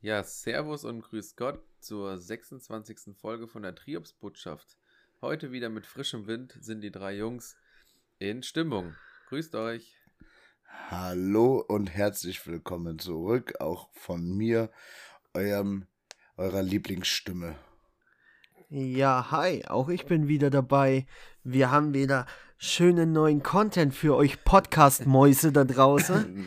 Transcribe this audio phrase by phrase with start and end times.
[0.00, 3.16] Ja, Servus und Grüß Gott zur 26.
[3.20, 4.76] Folge von der Triopsbotschaft.
[5.20, 7.56] Heute wieder mit frischem Wind sind die drei Jungs
[8.20, 8.94] in Stimmung.
[9.28, 9.96] Grüßt euch.
[10.88, 14.70] Hallo und herzlich willkommen zurück, auch von mir,
[15.34, 15.88] eurem,
[16.36, 17.56] eurer Lieblingsstimme.
[18.68, 21.06] Ja, hi, auch ich bin wieder dabei.
[21.42, 22.26] Wir haben wieder
[22.56, 26.46] schönen neuen Content für euch Podcast-Mäuse da draußen.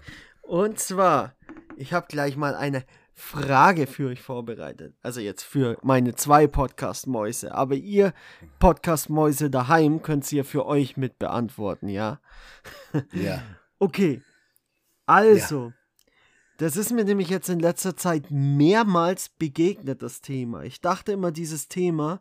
[0.42, 1.36] Und zwar,
[1.80, 2.84] ich habe gleich mal eine
[3.14, 4.94] Frage für euch vorbereitet.
[5.02, 7.54] Also jetzt für meine zwei Podcast-Mäuse.
[7.54, 8.12] Aber ihr
[8.58, 12.20] Podcast-Mäuse daheim könnt ihr für euch mit beantworten, ja?
[13.12, 13.42] Ja.
[13.82, 14.22] Okay.
[15.06, 15.72] Also,
[16.58, 20.64] das ist mir nämlich jetzt in letzter Zeit mehrmals begegnet, das Thema.
[20.64, 22.20] Ich dachte immer, dieses Thema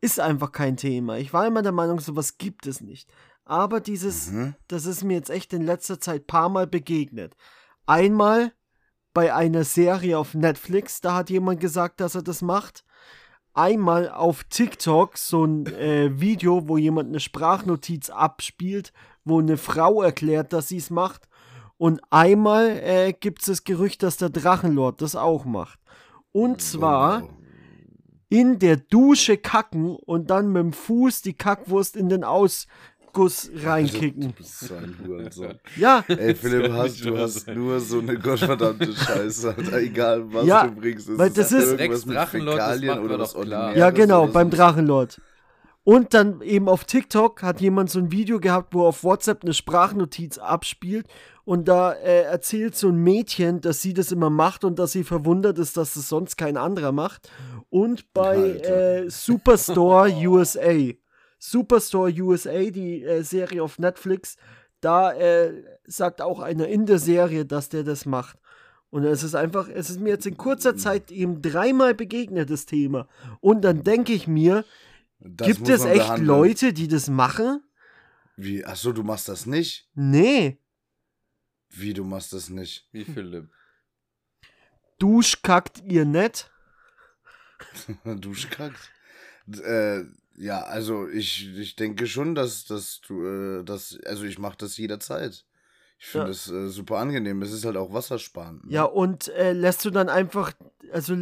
[0.00, 1.18] ist einfach kein Thema.
[1.18, 3.10] Ich war immer der Meinung, sowas gibt es nicht.
[3.44, 4.54] Aber dieses, Mhm.
[4.68, 7.34] das ist mir jetzt echt in letzter Zeit paar Mal begegnet.
[7.86, 8.52] Einmal
[9.18, 12.84] bei einer Serie auf Netflix, da hat jemand gesagt, dass er das macht.
[13.52, 18.92] Einmal auf TikTok so ein äh, Video, wo jemand eine Sprachnotiz abspielt,
[19.24, 21.28] wo eine Frau erklärt, dass sie es macht.
[21.78, 25.80] Und einmal äh, gibt es das Gerücht, dass der Drachenlord das auch macht.
[26.30, 27.28] Und zwar Oh,
[28.28, 32.68] in der Dusche kacken und dann mit dem Fuß die Kackwurst in den Ausguss
[33.18, 34.32] Du reinkicken.
[34.36, 35.58] bist so ein Hurensohn.
[35.76, 39.54] Ja, Ey, Philipp, hast, du hast nur so eine gottverdammte Scheiße.
[39.56, 39.78] Alter.
[39.78, 41.08] Egal, was Ja, du bringst.
[41.08, 43.76] Es weil das ist- irgendwas mit Rex-Drachenlord, das Fäkalien oder was klar.
[43.76, 44.56] Ja genau, oder beim so.
[44.56, 45.20] Drachenlord.
[45.84, 49.54] Und dann eben auf TikTok hat jemand so ein Video gehabt, wo auf WhatsApp eine
[49.54, 51.06] Sprachnotiz abspielt
[51.44, 55.02] und da äh, erzählt so ein Mädchen, dass sie das immer macht und dass sie
[55.02, 57.30] verwundert ist, dass es sonst kein anderer macht.
[57.70, 60.92] Und bei äh, Superstore USA.
[61.38, 64.36] Superstore USA, die äh, Serie auf Netflix,
[64.80, 68.38] da äh, sagt auch einer in der Serie, dass der das macht.
[68.90, 72.64] Und es ist einfach, es ist mir jetzt in kurzer Zeit eben dreimal begegnet, das
[72.64, 73.06] Thema.
[73.40, 74.64] Und dann denke ich mir,
[75.20, 76.26] Das gibt es echt behandeln.
[76.26, 77.62] Leute, die das machen?
[78.36, 78.64] Wie?
[78.64, 79.88] Achso, du machst das nicht?
[79.94, 80.58] Nee.
[81.68, 82.88] Wie, du machst das nicht?
[82.92, 83.50] Wie Philipp.
[84.98, 86.50] Duschkackt ihr nicht?
[88.04, 88.90] Duschkackt?
[89.48, 90.04] Äh,
[90.38, 94.76] ja, also ich, ich denke schon, dass, dass du, äh, dass, also ich mache das
[94.76, 95.44] jederzeit.
[95.98, 96.30] Ich finde Ja.
[96.32, 97.42] es äh, super angenehm.
[97.42, 98.64] Es ist halt auch wassersparend.
[98.66, 98.72] ne?
[98.72, 100.52] Ja, und äh, lässt du dann einfach,
[100.92, 101.14] also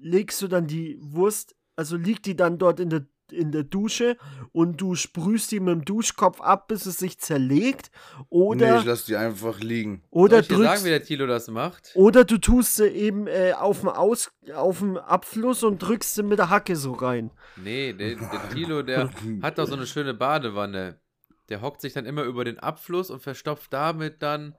[0.00, 4.16] legst du dann die Wurst, also liegt die dann dort in der, in der Dusche
[4.52, 7.90] und du sprühst die mit dem Duschkopf ab, bis es sich zerlegt?
[8.18, 10.02] nee, Oder, ich lass die einfach liegen.
[10.10, 10.84] oder Soll ich dir sagen, drückst.
[10.84, 11.90] wie der Tilo das macht?
[11.94, 16.22] Oder du tust sie eben äh, auf dem Aus, auf dem Abfluss und drückst sie
[16.22, 17.30] mit der Hacke so rein.
[17.56, 19.10] Nee, der, der Tilo, der
[19.42, 21.00] hat doch so eine schöne Badewanne.
[21.48, 24.54] Der hockt sich dann immer über den Abfluss und verstopft damit dann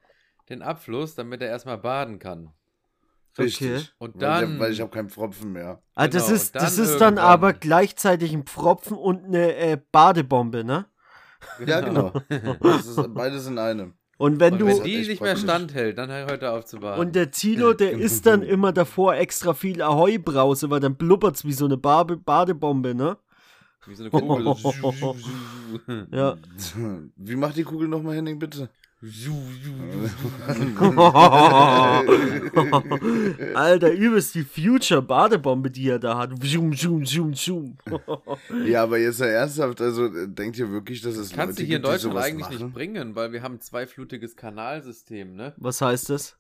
[0.50, 2.52] den Abfluss, damit er erstmal baden kann.
[3.38, 3.70] Richtig.
[3.72, 3.82] Okay.
[4.00, 5.82] Und Weil, dann- ich- weil ich habe keinen Pfropfen mehr.
[5.96, 9.78] Ah, das Genau, ist, das dann ist dann aber gleichzeitig ein Pfropfen und eine äh,
[9.92, 10.86] Badebombe, ne?
[11.66, 12.12] Ja, genau.
[12.62, 13.94] Das ist beides in einem.
[14.18, 14.66] Und wenn Und du.
[14.68, 17.00] wenn die nicht mehr standhält, dann hört er auf zu baden.
[17.00, 21.54] Und der Tilo, der isst dann immer davor extra viel Ahoi-Brause, weil dann blubbert's wie
[21.54, 23.18] so eine Bade Badebombe, ne?
[23.88, 24.46] Wie so eine Kugel.
[26.12, 26.36] Ja.
[27.16, 28.70] Wie macht die Kugel nochmal, Henning, bitte?
[33.56, 36.34] Alter, übelst die Future-Badebombe, die er da hat.
[36.44, 37.80] Zoom, zoom, zoom, zoom.
[38.68, 41.78] ja, aber jetzt ja ernsthaft, also äh, denkt ihr wirklich, dass es Kannst du hier
[41.78, 42.66] in gibt, Deutschland eigentlich machen?
[42.66, 45.56] nicht bringen, weil wir haben ein zweiflutiges Kanalsystem, ne?
[45.58, 46.38] Was heißt das?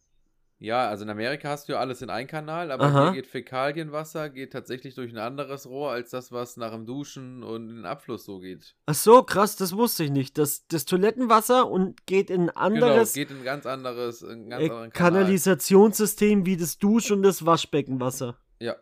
[0.64, 3.04] Ja, also in Amerika hast du ja alles in ein Kanal, aber Aha.
[3.06, 7.44] hier geht Fäkalienwasser geht tatsächlich durch ein anderes Rohr als das, was nach dem Duschen
[7.44, 8.76] und in den Abfluss so geht.
[8.86, 10.38] Ach so, krass, das wusste ich nicht.
[10.38, 14.30] Das, das Toilettenwasser und geht in ein genau, anderes geht in ein ganz anderes, in
[14.30, 15.14] einen ganz äh, anderen Kanal.
[15.22, 18.38] Kanalisationssystem wie das Dusch- und das Waschbeckenwasser.
[18.60, 18.76] Ja,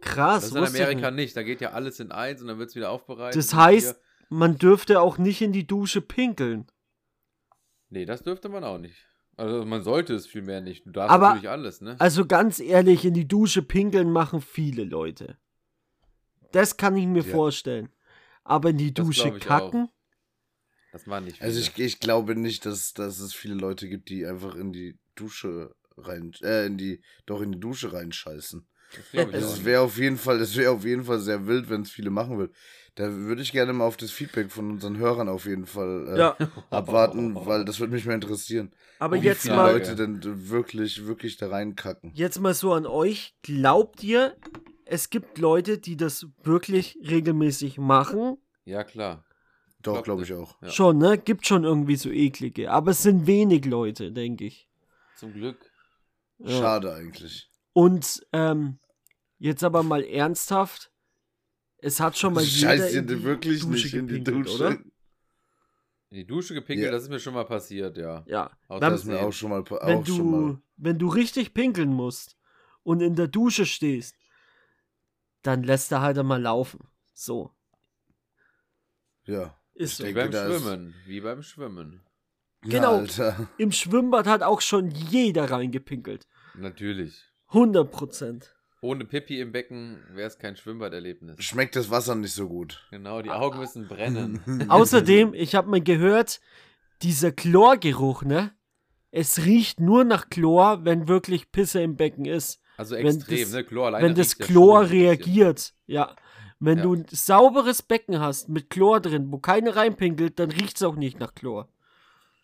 [0.00, 1.16] Krass, das ist in Amerika nicht.
[1.16, 1.36] nicht.
[1.36, 3.36] Da geht ja alles in eins und dann wird es wieder aufbereitet.
[3.36, 4.00] Das heißt,
[4.30, 6.66] man dürfte auch nicht in die Dusche pinkeln.
[7.90, 9.07] nee, das dürfte man auch nicht.
[9.38, 10.84] Also man sollte es vielmehr nicht.
[10.84, 11.96] Du darfst Aber- natürlich alles, ne?
[12.00, 15.38] Also ganz ehrlich, in die Dusche pinkeln machen viele Leute.
[16.52, 17.30] Das kann ich mir Ja.
[17.30, 17.88] vorstellen.
[18.44, 19.88] Aber in die Das Dusche kacken?
[20.92, 21.46] Das waren nicht viele.
[21.48, 24.98] Also ich, ich glaube nicht, dass, dass es viele Leute gibt, die einfach in die
[25.14, 28.66] Dusche rein, äh, in die, doch in die Dusche reinscheißen.
[28.96, 31.68] das ich Also auch wäre auf jeden Fall, es wäre auf jeden Fall sehr wild,
[31.68, 32.50] wenn es viele machen will.
[32.98, 36.18] Da würde ich gerne mal auf das Feedback von unseren Hörern auf jeden Fall äh,
[36.18, 36.36] Ja.
[36.70, 38.72] abwarten, weil das würde mich mal interessieren.
[38.98, 42.10] Aber Wie Wie jetzt viele mal, Leute denn wirklich, wirklich da reinkacken.
[42.14, 43.36] jetzt mal so an euch.
[43.42, 44.36] Glaubt ihr,
[44.84, 48.36] es gibt Leute, die das wirklich regelmäßig machen?
[48.64, 49.24] Ja, klar.
[49.80, 50.60] Doch, glaub glaube ich auch.
[50.60, 50.68] Ja.
[50.68, 51.18] Schon, ne?
[51.18, 52.72] Gibt schon irgendwie so eklige.
[52.72, 54.68] Aber es sind wenig Leute, denke ich.
[55.14, 55.70] Zum Glück.
[56.38, 56.50] Ja.
[56.50, 57.48] Schade eigentlich.
[57.74, 58.80] Und ähm,
[59.38, 60.90] jetzt aber mal ernsthaft.
[61.78, 64.46] Es hat schon mal jeder Scheiß in dir die wirklich Dusche nicht in die gepinkelt,
[64.46, 64.56] Dusche.
[64.56, 64.70] oder?
[66.10, 66.90] In die Dusche gepinkelt, Ja.
[66.92, 68.24] das ist mir schon mal passiert, ja.
[68.26, 68.50] Ja.
[68.68, 70.52] Wenn- Das ist mir auch schon mal wenn auch schon mal.
[70.54, 72.36] du, wenn du richtig pinkeln musst
[72.82, 74.16] und in der Dusche stehst,
[75.42, 76.80] dann lässt er halt einmal laufen.
[77.14, 77.52] So.
[79.24, 79.54] Ja.
[79.74, 80.04] Ist so.
[80.06, 80.94] Wie beim Schwimmen.
[81.06, 82.02] Wie beim Schwimmen.
[82.62, 82.94] Genau.
[82.94, 83.48] Ja, Alter.
[83.58, 86.26] Im Schwimmbad hat auch schon jeder reingepinkelt.
[86.54, 87.22] Natürlich.
[87.48, 88.56] 100 Prozent.
[88.80, 91.42] Ohne Pipi im Becken wäre es kein Schwimmbaderlebnis.
[91.42, 92.86] Schmeckt das Wasser nicht so gut.
[92.90, 94.40] Genau, die Augen müssen brennen.
[94.70, 96.40] Außerdem, ich habe mal gehört,
[97.02, 98.52] dieser Chlorgeruch, ne?
[99.10, 102.60] Es riecht nur nach Chlor, wenn wirklich Pisse im Becken ist.
[102.76, 103.64] Also Wenn extrem, das- ne?
[103.64, 104.98] Chlor alleine wenn das ja Chlor bisschen.
[105.00, 105.74] reagiert.
[105.86, 106.14] Ja.
[106.60, 106.84] Wenn Ja.
[106.84, 110.94] du ein sauberes Becken hast mit Chlor drin, wo keiner reinpinkelt, dann riecht es auch
[110.96, 111.68] nicht nach Chlor.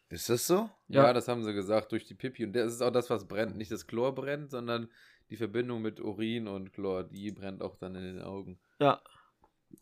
[0.09, 0.69] Ist das so?
[0.89, 1.13] Ja, Ja.
[1.13, 2.45] das haben sie gesagt, durch die Pipi.
[2.45, 3.57] Und das ist auch das, was brennt.
[3.57, 4.89] Nicht das Chlor brennt, sondern
[5.31, 8.59] die Verbindung mit Urin und Chlor, die brennt auch dann in den Augen.
[8.79, 9.01] Ja.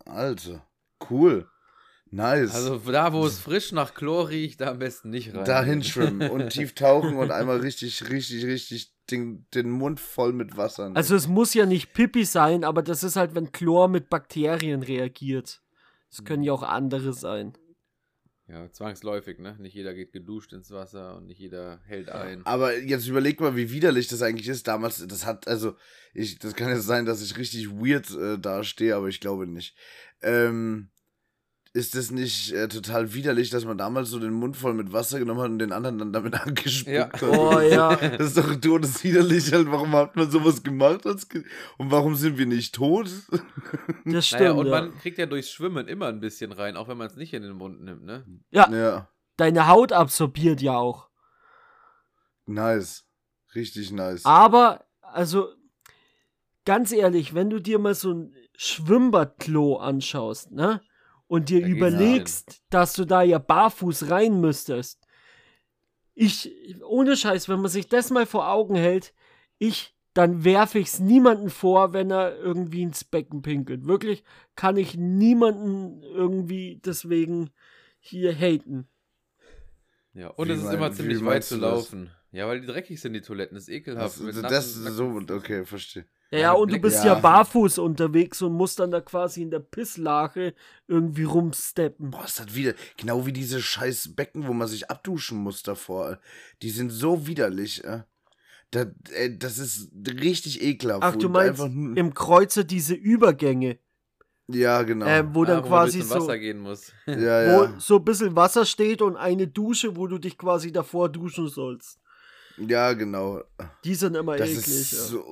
[0.04, 0.66] Alter.
[1.10, 1.48] Cool.
[2.10, 2.54] Nice.
[2.54, 5.46] Also da, wo es frisch nach Chlor riecht, da am besten nicht rein.
[5.46, 10.56] Dahin schwimmen und tief tauchen und einmal richtig, richtig, richtig den, den Mund voll mit
[10.58, 10.84] Wasser.
[10.84, 10.96] nehmen.
[10.96, 14.82] Also es muss ja nicht Pipi sein, aber das ist halt, wenn Chlor mit Bakterien
[14.82, 15.62] reagiert.
[16.10, 17.54] Es können ja auch andere sein.
[18.48, 19.56] Ja, zwangsläufig, ne?
[19.60, 22.44] Nicht jeder geht geduscht ins Wasser und nicht jeder hält ein.
[22.44, 24.66] Aber jetzt überleg mal, wie widerlich das eigentlich ist.
[24.66, 25.76] Damals, das hat, also,
[26.12, 29.76] ich, das kann jetzt sein, dass ich richtig weird äh, dastehe, aber ich glaube nicht.
[30.22, 30.90] Ähm,
[31.74, 35.18] ist das nicht äh, total widerlich, dass man damals so den Mund voll mit Wasser
[35.18, 37.10] genommen hat und den anderen dann damit angespuckt Ja.
[37.10, 37.22] hat?
[37.22, 37.96] Oh ja.
[38.18, 39.70] Das ist doch todeswiderlich halt.
[39.70, 41.06] Warum hat man sowas gemacht?
[41.06, 41.46] Als Kind?
[41.78, 43.08] Und warum sind wir nicht tot?
[44.04, 44.40] Das stimmt.
[44.42, 44.72] Naja, und ja.
[44.72, 47.42] man kriegt ja durchs Schwimmen immer ein bisschen rein, auch wenn man es nicht in
[47.42, 48.26] den Mund nimmt, ne?
[48.50, 51.08] ja, ja, deine Haut absorbiert ja auch.
[52.46, 53.04] nice.
[53.54, 54.24] Richtig nice.
[54.24, 55.48] Aber, also,
[56.64, 60.80] ganz ehrlich, wenn du dir mal so ein Schwimmbadklo anschaust, ne?
[61.32, 65.00] Und dir Da geht's überlegst, dass du da ja barfuß rein müsstest.
[66.12, 66.52] Ich,
[66.84, 69.14] ohne Scheiß, wenn man sich das mal vor Augen hält,
[69.56, 73.86] ich, dann werfe ich es niemanden vor, wenn er irgendwie ins Becken pinkelt.
[73.86, 74.24] Wirklich
[74.56, 77.48] kann ich niemanden irgendwie deswegen
[77.98, 78.86] hier haten.
[80.12, 82.10] Ja, und Wie es ist mein- immer ziemlich weit zu laufen.
[82.32, 83.54] Ja, weil die dreckig sind, die Toiletten.
[83.54, 84.18] Das ist ekelhaft.
[84.20, 86.06] Das, das, das so, okay, verstehe.
[86.30, 87.12] Ja, Ja, und du bist ja.
[87.12, 87.20] Ja.
[87.20, 90.54] barfuß unterwegs und musst dann da quasi in der Pisslache
[90.88, 92.10] irgendwie rumsteppen.
[92.10, 96.18] Boah, ist das wieder, genau wie diese scheiß Becken, wo man sich abduschen muss davor.
[96.62, 98.02] Die sind so widerlich, äh.
[98.70, 101.02] Das, äh, das ist richtig ekelhaft.
[101.02, 103.78] Ach, wo du meinst einfach im Kreuzer diese Übergänge,
[104.48, 105.04] Ja, genau.
[105.04, 106.90] äh, wo Ah, dann man quasi so, Wasser gehen muss.
[107.06, 107.74] ja, wo ja.
[107.78, 111.98] so ein bisschen Wasser steht und eine Dusche, wo du dich quasi davor duschen sollst.
[112.56, 113.40] Ja, genau.
[113.84, 114.66] Die sind immer Das eklig.
[114.68, 114.98] ist ja.
[114.98, 115.24] so.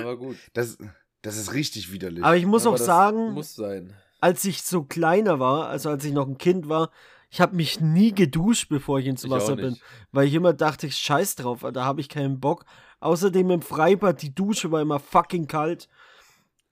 [0.00, 0.36] Aber gut.
[0.52, 0.78] Das,
[1.22, 2.22] das ist richtig widerlich.
[2.24, 3.94] Aber ich muss Aber auch das sagen, Muss sein.
[4.20, 6.90] als ich so kleiner war, also als ich noch ein Kind war,
[7.30, 9.76] ich habe mich nie geduscht, bevor ich ins Ich Wasser auch bin.
[10.12, 12.64] Weil ich immer dachte, ich scheiß drauf, da habe ich keinen Bock.
[13.00, 15.88] Außerdem im Freibad, die Dusche war immer fucking kalt.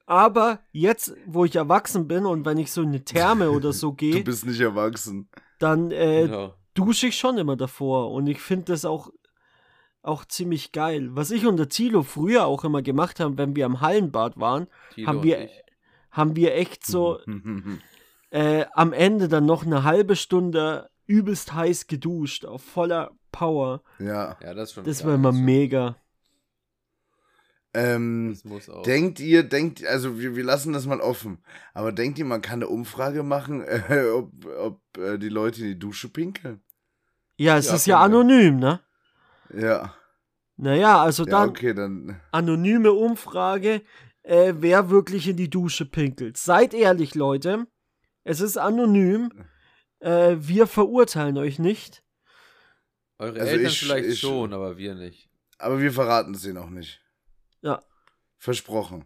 [0.07, 3.89] Aber jetzt, wo ich erwachsen bin und wenn ich so in eine Therme oder so
[3.91, 5.29] du gehe, bist nicht erwachsen.
[5.59, 6.55] dann äh, Genau.
[6.75, 8.11] dusche ich schon immer davor.
[8.13, 9.11] Und ich finde das auch,
[10.03, 11.11] auch ziemlich geil.
[11.13, 14.67] Was ich und der Tilo früher auch immer gemacht haben, wenn wir am Hallenbad waren,
[15.07, 15.49] haben wir,
[16.11, 17.21] haben wir echt so
[18.31, 23.83] äh, am Ende dann noch eine halbe Stunde übelst heiß geduscht, auf voller Power.
[23.99, 24.37] ja.
[24.43, 24.85] Ja, das ist schon.
[24.85, 25.97] Das war immer mega.
[27.75, 28.37] Ähm,
[28.85, 31.43] denkt ihr, denkt, also wir, wir lassen das mal offen.
[31.73, 35.69] Aber denkt ihr, man kann eine Umfrage machen, äh, ob, ob äh, die Leute in
[35.69, 36.61] die Dusche pinkeln?
[37.39, 38.81] Ja, es Ja, ist ja anonym, ne?
[39.55, 39.95] Ja.
[40.57, 42.21] Naja, also Ja, dann okay, dann.
[42.31, 43.83] anonyme Umfrage,
[44.23, 46.37] äh, wer wirklich in die Dusche pinkelt.
[46.37, 47.67] Seid ehrlich, Leute.
[48.25, 49.33] Es ist anonym.
[50.01, 52.05] Äh, wir verurteilen euch nicht.
[53.19, 55.29] Eure Also Eltern ich- vielleicht ich- schon, aber wir nicht.
[55.59, 57.01] Aber wir verraten es ihnen auch nicht.
[57.63, 57.83] Ja.
[58.39, 59.05] Versprochen.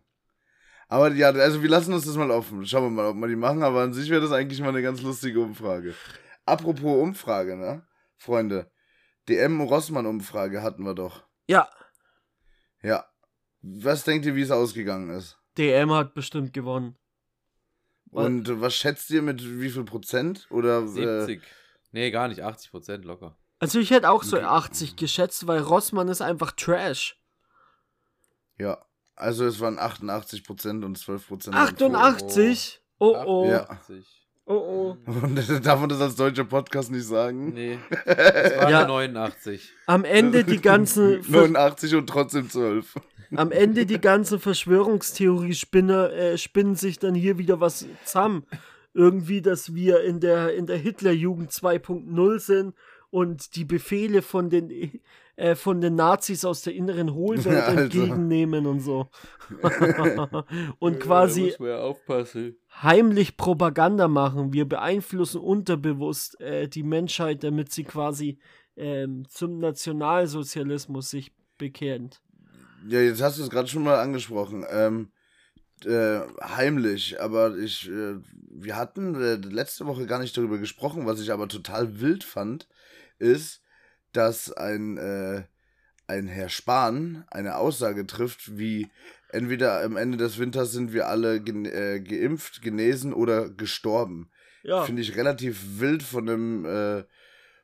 [0.88, 2.64] Aber ja, also wir lassen uns das mal offen.
[2.66, 3.62] Schauen wir mal, ob wir die machen.
[3.62, 5.94] Aber an sich wäre das eigentlich mal eine ganz lustige Umfrage.
[6.44, 7.86] Apropos Umfrage, ne?
[8.16, 8.70] Freunde.
[9.28, 11.22] DM-Rossmann-Umfrage hatten wir doch.
[11.48, 11.68] Ja,
[12.82, 13.04] Ja.
[13.62, 15.38] Was denkt ihr, wie es ausgegangen ist?
[15.58, 16.96] DM hat bestimmt gewonnen.
[18.10, 20.46] Und äh, was schätzt ihr mit wie viel Prozent?
[20.50, 20.86] Oder äh,
[21.26, 21.42] 70.
[21.90, 22.42] Nee, gar nicht.
[22.42, 23.36] 80 Prozent locker.
[23.58, 24.44] Also ich hätte auch so Okay.
[24.46, 27.18] 80 geschätzt, weil Rossmann ist einfach Trash.
[28.58, 28.82] ja.
[29.18, 31.56] Also es waren 88 Prozent und 12 Prozent.
[31.56, 32.82] 88?
[32.98, 33.48] Oh oh.
[33.50, 33.68] Ja.
[33.70, 34.25] 80.
[34.48, 34.96] Oh oh.
[35.06, 35.36] Und
[35.66, 37.52] darf man das als deutscher Podcast nicht sagen?
[37.52, 38.86] Nee, das war Ja.
[38.86, 39.72] 89.
[39.86, 42.94] Am Ende die ganzen Ver 89 und trotzdem 12.
[43.36, 48.44] am Ende die ganzen Verschwörungstheorie-Spinner äh, spinnen sich dann hier wieder was zusammen.
[48.94, 52.74] Irgendwie, dass wir in der, in der Hitlerjugend 2.0 sind
[53.16, 55.00] und die Befehle von den,
[55.36, 57.84] äh, von den Nazis aus der inneren Hohlwelt Alter.
[57.84, 59.08] entgegennehmen und so.
[60.80, 61.94] und quasi ja
[62.82, 64.52] heimlich Propaganda machen.
[64.52, 68.38] Wir beeinflussen unterbewusst äh, die Menschheit, damit sie quasi
[68.76, 72.20] ähm, zum Nationalsozialismus sich bekennt.
[72.86, 74.66] Ja, jetzt hast du es gerade schon mal angesprochen.
[74.70, 75.08] Ähm,
[75.86, 78.16] äh, heimlich, aber ich, äh,
[78.50, 82.68] wir hatten äh, letzte Woche gar nicht darüber gesprochen, was ich aber total wild fand,
[83.18, 83.62] ist,
[84.12, 85.44] dass ein, äh,
[86.06, 88.88] ein Herr Spahn eine Aussage trifft, wie
[89.30, 94.30] entweder am Ende des Winters sind wir alle gen äh, geimpft, genesen oder gestorben.
[94.62, 97.04] Ja, Finde ich relativ wild von einem, äh,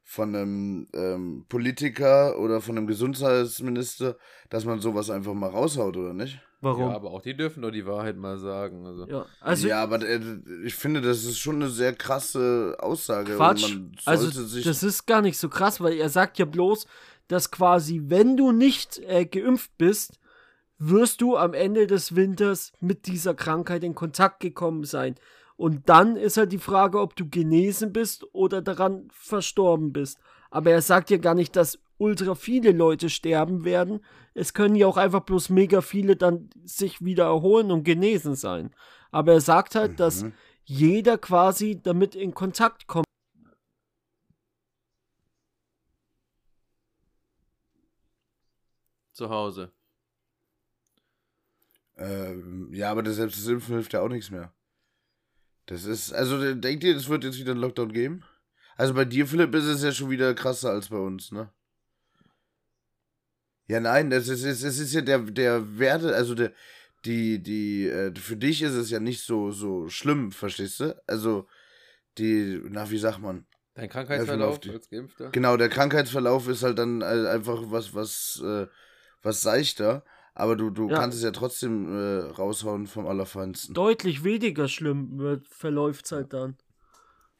[0.04, 4.16] von einem ähm, Politiker oder von einem Gesundheitsminister,
[4.50, 6.40] dass man sowas einfach mal raushaut, oder nicht?
[6.62, 6.88] Warum?
[6.88, 8.86] Ja, aber auch die dürfen doch die Wahrheit mal sagen.
[8.86, 9.06] Also.
[9.06, 10.20] Ja, also ja, aber äh,
[10.64, 13.36] ich finde, das ist schon eine sehr krasse Aussage.
[13.36, 13.64] Quatsch.
[13.64, 16.86] Und man Also das ist gar nicht so krass, weil er sagt ja bloß,
[17.28, 20.18] dass quasi, wenn du nicht äh, geimpft bist,
[20.78, 25.14] wirst du am Ende des Winters mit dieser Krankheit in Kontakt gekommen sein.
[25.56, 30.18] Und dann ist halt die Frage, ob du genesen bist oder daran verstorben bist.
[30.50, 34.04] Aber er sagt ja gar nicht, dass ultra viele Leute sterben werden.
[34.34, 38.74] Es können ja auch einfach bloß mega viele dann sich wieder erholen und genesen sein.
[39.10, 40.32] Aber er sagt halt, dass Mhm.
[40.64, 43.06] jeder quasi damit in Kontakt kommt.
[49.12, 49.70] Zu Hause.
[51.96, 54.52] Ähm, ja, aber das, selbst das Impfen hilft ja auch nichts mehr.
[55.66, 58.24] Das ist, also denkt ihr, es wird jetzt wieder einen Lockdown geben?
[58.76, 61.50] Also bei dir, Philipp, ist es ja schon wieder krasser als bei uns, ne?
[63.72, 66.52] Ja, nein, das ist, es ist, es ist ja der, der Werte, also der,
[67.06, 70.94] die, die, äh, für dich ist es ja nicht so, so schlimm, verstehst du?
[71.06, 71.46] Also,
[72.18, 73.46] die, na, wie sagt man?
[73.74, 75.30] Dein Krankheitsverlauf auf die- als Geimpfter?
[75.30, 78.66] Genau, der Krankheitsverlauf ist halt dann äh, einfach was, was, äh,
[79.22, 80.96] was seichter, aber du, du Ja.
[80.98, 83.72] kannst es ja trotzdem äh, raushauen vom Allerfeinsten.
[83.74, 86.58] Deutlich weniger schlimm wird, verläuft halt dann.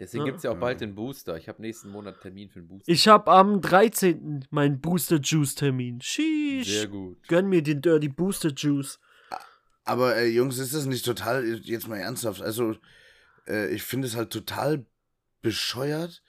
[0.03, 0.27] Deswegen Ja.
[0.27, 1.37] gibt es ja auch bald den Booster.
[1.37, 2.91] Ich habe nächsten Monat Termin für den Booster.
[2.91, 4.47] Ich habe am 13.
[4.51, 6.01] meinen Booster Juice Termin.
[6.01, 6.67] Sheesh.
[6.67, 7.19] Sehr gut.
[7.29, 8.99] Gönn mir den Dirty Booster Juice.
[9.85, 12.75] Aber äh, Jungs, ist das nicht total, jetzt mal ernsthaft, also
[13.49, 14.87] äh, ich finde es halt total
[15.41, 16.23] bescheuert,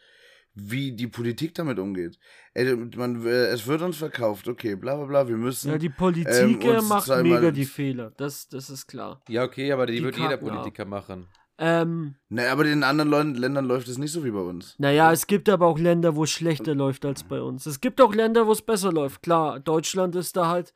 [0.56, 2.20] wie die Politik damit umgeht.
[2.54, 5.72] Ey, man, äh, es wird uns verkauft, okay, bla bla bla, wir müssen.
[5.72, 8.12] Ja, die Politik Ähm, äh, macht mega die Fehler.
[8.18, 9.22] Das, das ist klar.
[9.28, 10.56] Ja, okay, aber die, Die wird jeder kacken ab.
[10.58, 11.28] Politiker machen.
[11.60, 14.76] Ähm, naja, aber in anderen Leuten, Ländern läuft es nicht so wie bei uns.
[14.80, 17.66] naja, es gibt aber auch Länder, wo es schlechter läuft als bei uns.
[17.68, 19.22] Es gibt auch Länder, wo es besser läuft.
[19.22, 20.74] Klar, Deutschland ist da halt.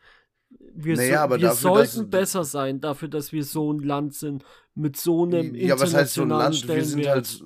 [0.49, 4.13] Wir, Naja, so, aber wir dafür, sollten besser sein, dafür, dass wir so ein Land
[4.13, 6.67] sind mit so einem Ja, was heißt so ein internationalen Land?
[6.67, 7.43] Wir sind halt,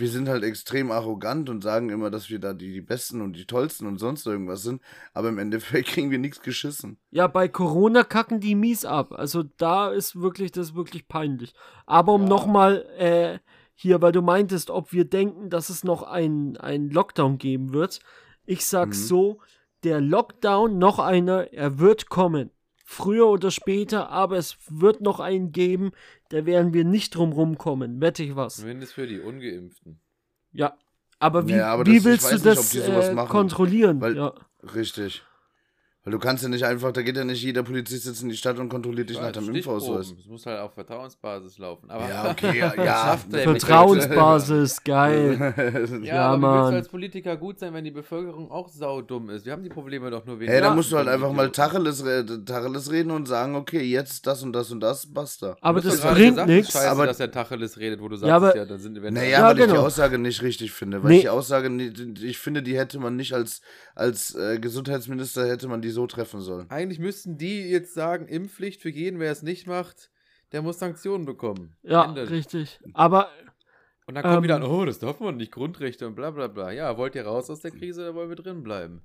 [0.00, 3.34] wir sind halt extrem arrogant und sagen immer, dass wir da die, die Besten und
[3.36, 4.80] die Tollsten und sonst irgendwas sind,
[5.14, 6.98] aber im Endeffekt kriegen wir nichts geschissen.
[7.10, 9.12] Ja, bei Corona kacken die mies ab.
[9.12, 11.54] Also da ist wirklich, das ist wirklich peinlich.
[11.86, 12.28] Aber um Ja.
[12.28, 13.38] nochmal äh,
[13.74, 18.00] hier, weil du meintest, ob wir denken, dass es noch einen Lockdown geben wird.
[18.44, 18.92] Ich sag Mhm.
[18.94, 19.40] so,
[19.84, 22.50] der Lockdown, noch einer, er wird kommen.
[22.92, 25.92] Früher oder später, aber es wird noch einen geben,
[26.30, 28.00] da werden wir nicht drum rumkommen.
[28.00, 28.56] Wette ich was.
[28.56, 30.00] Zumindest für die Ungeimpften.
[30.52, 30.74] Ja.
[31.20, 34.00] Aber wie, Ja, aber wie das- willst du nicht, das äh, kontrollieren?
[34.00, 34.34] weil- ja.
[34.74, 35.22] Richtig.
[36.02, 38.36] Weil du kannst ja nicht einfach, da geht ja nicht jeder Polizist jetzt in die
[38.36, 39.54] Stadt und kontrolliert dich nach deinem.
[39.54, 40.14] Impfausweis.
[40.18, 41.90] Es muss halt auf Vertrauensbasis laufen.
[41.90, 43.18] Aber Ja, okay, ja, ja.
[43.32, 45.54] er Vertrauensbasis, geil.
[46.02, 46.70] Ja, Ja, aber wie willst Mann.
[46.72, 49.44] du als Politiker gut sein, wenn die Bevölkerung auch saudumm ist?
[49.44, 51.50] Wir haben die Probleme doch nur wegen Hey, da musst du halt einfach mal.
[51.50, 52.02] Tacheles,
[52.46, 55.56] Tacheles reden und sagen, okay, jetzt das und das und das, basta.
[55.60, 56.76] Aber das bringt nichts.
[56.76, 59.28] Aber- dass der Tacheles redet, wo du sagst, Ja, aber- ja, dann sind wir Naja,
[59.40, 59.74] Ja, weil ich genau.
[59.74, 61.02] die Aussage nicht richtig finde.
[61.02, 61.16] Weil Nee.
[61.16, 61.68] ich die Aussage,
[62.22, 63.60] ich finde, die hätte man nicht als,
[63.94, 66.68] als äh, Gesundheitsminister, hätte man die so treffen sollen.
[66.70, 70.10] Eigentlich müssten die jetzt sagen, Impfpflicht für jeden, wer es nicht macht,
[70.52, 71.76] der muss Sanktionen bekommen.
[71.82, 72.28] Ja, Ende.
[72.30, 72.80] richtig.
[72.94, 73.28] Aber
[74.06, 76.48] Und dann kommt Ähm, wieder an, oh, das darf man nicht, Grundrechte und bla bla
[76.48, 76.72] bla.
[76.72, 79.02] Ja, wollt ihr raus aus der Krise oder wollen wir drin bleiben?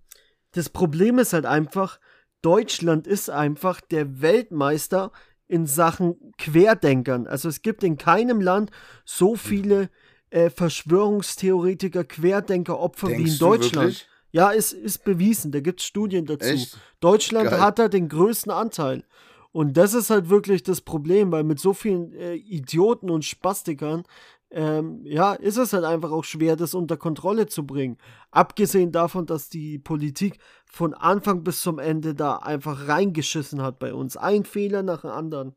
[0.51, 1.99] das Problem ist halt einfach,
[2.41, 5.11] Deutschland ist einfach der Weltmeister
[5.47, 7.27] in Sachen Querdenkern.
[7.27, 8.71] Also es gibt in keinem Land
[9.03, 9.89] so viele
[10.29, 14.07] äh, Verschwörungstheoretiker, Querdenker, Opfer wie in Denkst du Deutschland.
[14.35, 16.49] Ja, es ist bewiesen, da gibt es Studien dazu.
[16.49, 16.77] Echt?
[16.99, 17.61] Deutschland Geil.
[17.61, 19.05] hat da den größten Anteil.
[19.53, 24.03] Und das ist halt wirklich das Problem, weil mit so vielen äh, Idioten und Spastikern
[24.51, 27.97] ähm, ja, ist es halt einfach auch schwer, das unter Kontrolle zu bringen.
[28.31, 33.93] Abgesehen davon, dass die Politik von Anfang bis zum Ende da einfach reingeschissen hat bei
[33.93, 34.17] uns.
[34.17, 35.55] Ein Fehler nach dem anderen.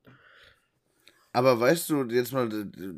[1.32, 2.48] Aber weißt du, jetzt mal,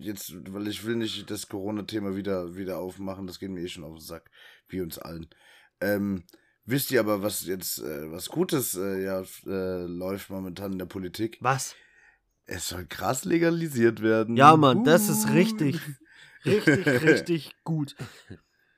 [0.00, 3.84] jetzt, weil ich will nicht das Corona-Thema wieder, wieder aufmachen, das geht mir eh schon
[3.84, 4.30] auf den Sack,
[4.68, 5.26] wie uns allen.
[5.80, 6.24] Ähm,
[6.64, 10.86] wisst ihr aber, was jetzt, äh, was Gutes äh, ja, äh, läuft momentan in der
[10.86, 11.38] Politik?
[11.40, 11.74] Was?
[12.46, 14.36] Es soll krass legalisiert werden.
[14.36, 15.80] Ja, Mann, das ist richtig,
[16.44, 17.94] richtig, richtig gut.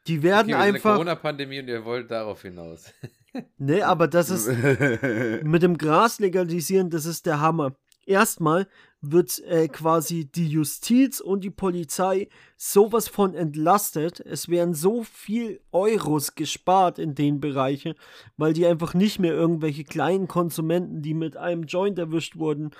[0.06, 0.90] Die werden okay, einfach.
[0.90, 2.92] Eine Corona-Pandemie und ihr wollt darauf hinaus.
[3.58, 4.48] nee, aber das ist
[5.42, 7.76] mit dem Gras legalisieren, das ist der Hammer.
[8.04, 8.68] Erstmal
[9.02, 14.20] wird äh, quasi die Justiz und die Polizei sowas von entlastet.
[14.20, 17.94] Es werden so viel Euros gespart in den Bereichen,
[18.36, 22.70] weil die einfach nicht mehr irgendwelche kleinen Konsumenten, die mit einem Joint erwischt wurden,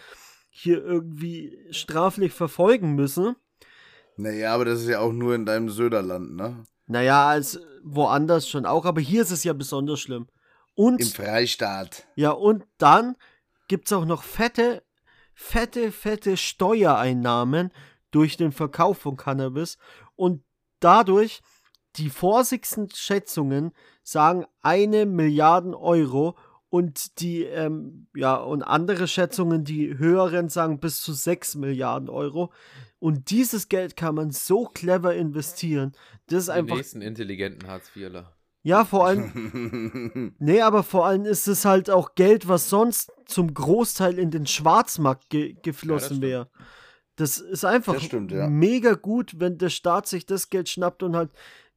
[0.49, 3.35] hier irgendwie straflich verfolgen müssen.
[4.17, 6.63] Naja, aber das ist ja auch nur in deinem Söderland, ne?
[6.87, 10.29] Naja, als woanders schon auch, aber hier ist es ja besonders schlimm.
[10.75, 12.07] Und, Im Freistaat.
[12.15, 13.17] Ja, und dann
[13.67, 14.83] gibt es auch noch fette,
[15.35, 17.73] fette, fette Steuereinnahmen
[18.11, 19.79] durch den Verkauf von Cannabis.
[20.17, 20.43] Und
[20.81, 21.43] dadurch,
[21.97, 23.73] die vorsichtigsten Schätzungen
[24.03, 26.37] sagen eine Milliarde Euro
[26.69, 32.51] und die, ähm, ja, und andere Schätzungen, die höheren, sagen bis zu 6 Milliarden Euro.
[32.99, 35.93] Und dieses Geld kann man so clever investieren.
[36.29, 36.77] Das ist Die einfach.
[36.77, 38.35] nächsten intelligenten Hartz-IVler.
[38.63, 40.35] Ja, vor allem.
[40.39, 44.47] nee, aber vor allem ist es halt auch Geld, was sonst zum Großteil in den
[44.47, 46.23] Schwarzmarkt ge geflossen stimmt.
[46.23, 46.51] wäre.
[47.17, 48.49] Das ist einfach Das stimmt, ja.
[48.49, 51.31] mega gut, wenn der Staat sich das Geld schnappt und halt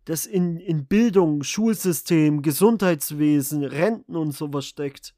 [0.06, 5.15] das in, in Bildung, Schulsystem, Gesundheitswesen, Renten und sowas steckt.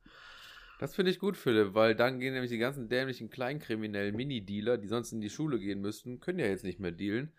[0.80, 4.88] Das finde ich gut, Philipp, weil dann gehen nämlich die ganzen dämlichen kleinkriminellen Mini-Dealer, die
[4.88, 7.32] sonst in die Schule gehen müssten, können ja jetzt nicht mehr dealen.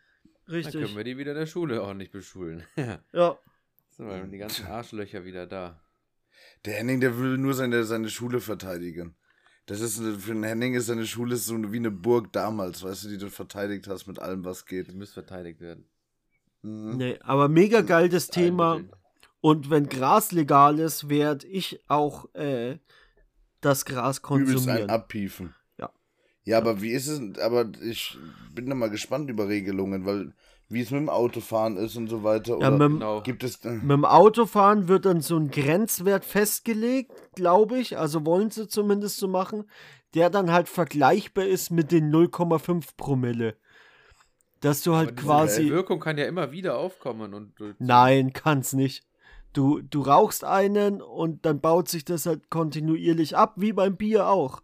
[0.46, 0.82] Dann Richtig.
[0.82, 2.64] können wir die wieder in der Schule ordentlich beschulen.
[3.12, 3.38] Ja.
[3.98, 5.80] So, dann die ganzen Arschlöcher wieder da.
[6.64, 9.16] Der Henning, der will nur seine, seine Schule verteidigen.
[9.66, 13.04] Das ist eine- für den Henning ist seine Schule so wie eine Burg damals, weißt
[13.04, 14.88] du, die du verteidigt hast mit allem, was geht.
[14.88, 15.84] Die müssen verteidigt werden.
[16.62, 16.96] Mhm.
[16.96, 18.80] Nee, aber mega geil das Thema.
[19.40, 22.78] Und wenn Gras legal ist, werde ich auch äh,
[23.60, 24.90] das Gras Übelst ein konsumieren.
[24.90, 25.54] Abpiefen.
[25.78, 25.92] Ja.
[26.44, 28.16] Ja, aber wie ist es, aber ich
[28.54, 30.32] bin da mal gespannt über Regelungen, weil
[30.68, 32.52] wie es mit dem Autofahren ist und so weiter.
[32.52, 33.22] Ja, oder mit, dem- Genau.
[33.22, 33.64] gibt es.
[33.64, 37.96] äh, mit dem Autofahren wird dann so ein Grenzwert festgelegt, glaube ich.
[37.98, 39.64] Also wollen sie zumindest so machen,
[40.14, 43.56] der dann halt vergleichbar ist mit den 0,5 Promille.
[44.60, 45.70] Dass du halt Aber quasi.
[45.70, 49.04] Wirkung kann ja immer wieder aufkommen und äh, Nein, kann's nicht.
[49.52, 54.28] Du, du rauchst einen und dann baut sich das halt kontinuierlich ab, wie beim Bier
[54.28, 54.62] auch.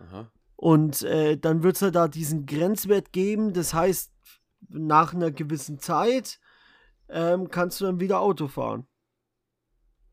[0.00, 0.30] Aha.
[0.54, 3.52] Und äh, dann wird es ja da diesen Grenzwert geben.
[3.52, 4.12] Das heißt,
[4.68, 6.40] nach einer gewissen Zeit
[7.08, 8.86] ähm, kannst du dann wieder Auto fahren.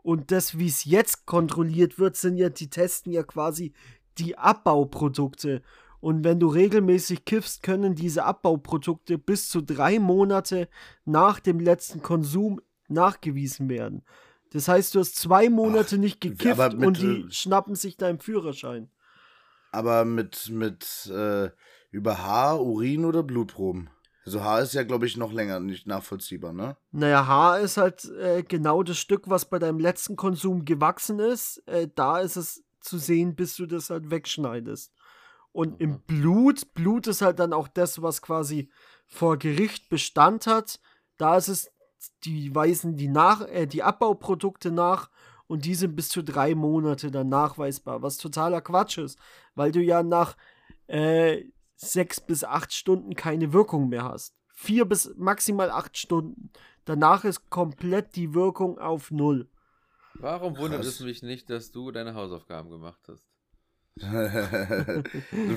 [0.03, 3.73] Und das, wie es jetzt kontrolliert wird, sind ja, die testen ja quasi
[4.17, 5.61] die Abbauprodukte.
[6.01, 10.67] Und wenn du regelmäßig kiffst, können diese Abbauprodukte bis zu drei Monate
[11.05, 14.03] nach dem letzten Konsum nachgewiesen werden.
[14.51, 18.19] Das heißt, du hast zwei Monate nicht gekifft mit, und die äh, schnappen sich deinen
[18.19, 18.91] Führerschein.
[19.71, 21.49] Aber mit, mit äh,
[21.89, 23.89] über Haar, Urin oder Blutproben?
[24.25, 26.77] Also Haar ist ja, glaube ich, noch länger nicht nachvollziehbar, ne?
[26.91, 31.57] Naja, Haar ist halt äh, genau das Stück, was bei deinem letzten Konsum gewachsen ist.
[31.67, 34.93] Äh, da ist es zu sehen, bis du das halt wegschneidest.
[35.51, 36.01] Und im Mhm.
[36.07, 38.69] Blut, Blut ist halt dann auch das, was quasi
[39.05, 40.79] vor Gericht Bestand hat.
[41.17, 41.71] Da ist es,
[42.23, 45.09] die weisen die, nach, äh, die Abbauprodukte nach
[45.47, 49.19] und die sind bis zu drei Monate dann nachweisbar, was totaler Quatsch ist,
[49.53, 50.35] weil du ja nach
[50.87, 51.43] äh,
[51.91, 54.35] sechs bis acht Stunden keine Wirkung mehr hast.
[54.53, 56.51] Vier bis maximal acht Stunden.
[56.85, 59.49] Danach ist komplett die Wirkung auf Null.
[60.15, 60.95] Warum wundert Krass.
[60.95, 63.27] es mich nicht, dass du deine Hausaufgaben gemacht hast?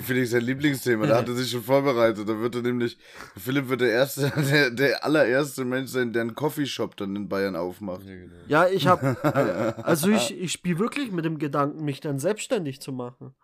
[0.08, 1.06] ich sein Lieblingsthema.
[1.06, 2.28] Da hat er sich schon vorbereitet.
[2.28, 2.98] Da wird er nämlich,
[3.36, 7.56] Philipp wird der erste, der, der allererste Mensch sein, der einen Coffeeshop dann in Bayern
[7.56, 8.04] aufmacht.
[8.04, 8.34] Ja, genau.
[8.46, 9.16] Ja, ich habe,
[9.84, 13.34] also ich, ich spiele wirklich mit dem Gedanken, mich dann selbstständig zu machen.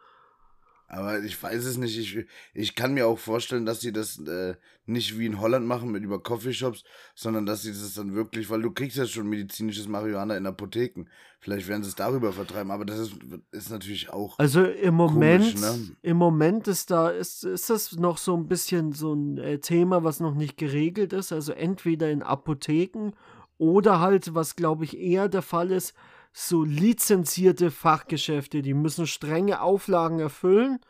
[0.92, 1.98] Aber ich weiß es nicht.
[1.98, 5.90] Ich, ich kann mir auch vorstellen, dass sie das äh, nicht wie in Holland machen
[5.90, 9.88] mit über Coffeeshops, sondern dass sie das dann wirklich, weil du kriegst ja schon medizinisches
[9.88, 11.06] Marihuana in Apotheken.
[11.40, 13.14] Vielleicht werden sie es darüber vertreiben, aber das ist,
[13.52, 14.38] ist natürlich auch.
[14.38, 15.96] Also im Moment, Komisch, ne?
[16.02, 20.04] im Moment ist da, ist, ist das noch so ein bisschen so ein äh, Thema,
[20.04, 21.32] was noch nicht geregelt ist.
[21.32, 23.12] Also entweder in Apotheken
[23.56, 25.94] oder halt, was glaube ich eher der Fall ist,
[26.32, 30.80] so lizenzierte Fachgeschäfte, die müssen strenge Auflagen erfüllen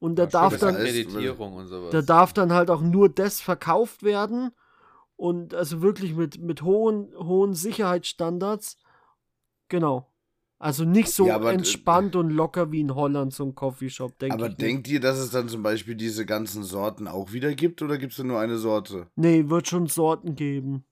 [0.00, 1.92] Und da Ja, darf dann, das heißt, Akkreditierung und sowas.
[1.92, 4.50] da darf dann halt auch nur das verkauft werden
[5.16, 8.76] und also wirklich mit, mit hohen, hohen Sicherheitsstandards.
[9.68, 10.12] Genau.
[10.58, 14.42] Also nicht so Ja, entspannt und locker wie in Holland so ein Coffeeshop, denke ich.
[14.42, 17.98] Aber denkt ihr, dass es dann zum Beispiel diese ganzen Sorten auch wieder gibt oder
[17.98, 19.06] gibt es nur eine Sorte?
[19.16, 20.86] Nee, wird schon Sorten geben.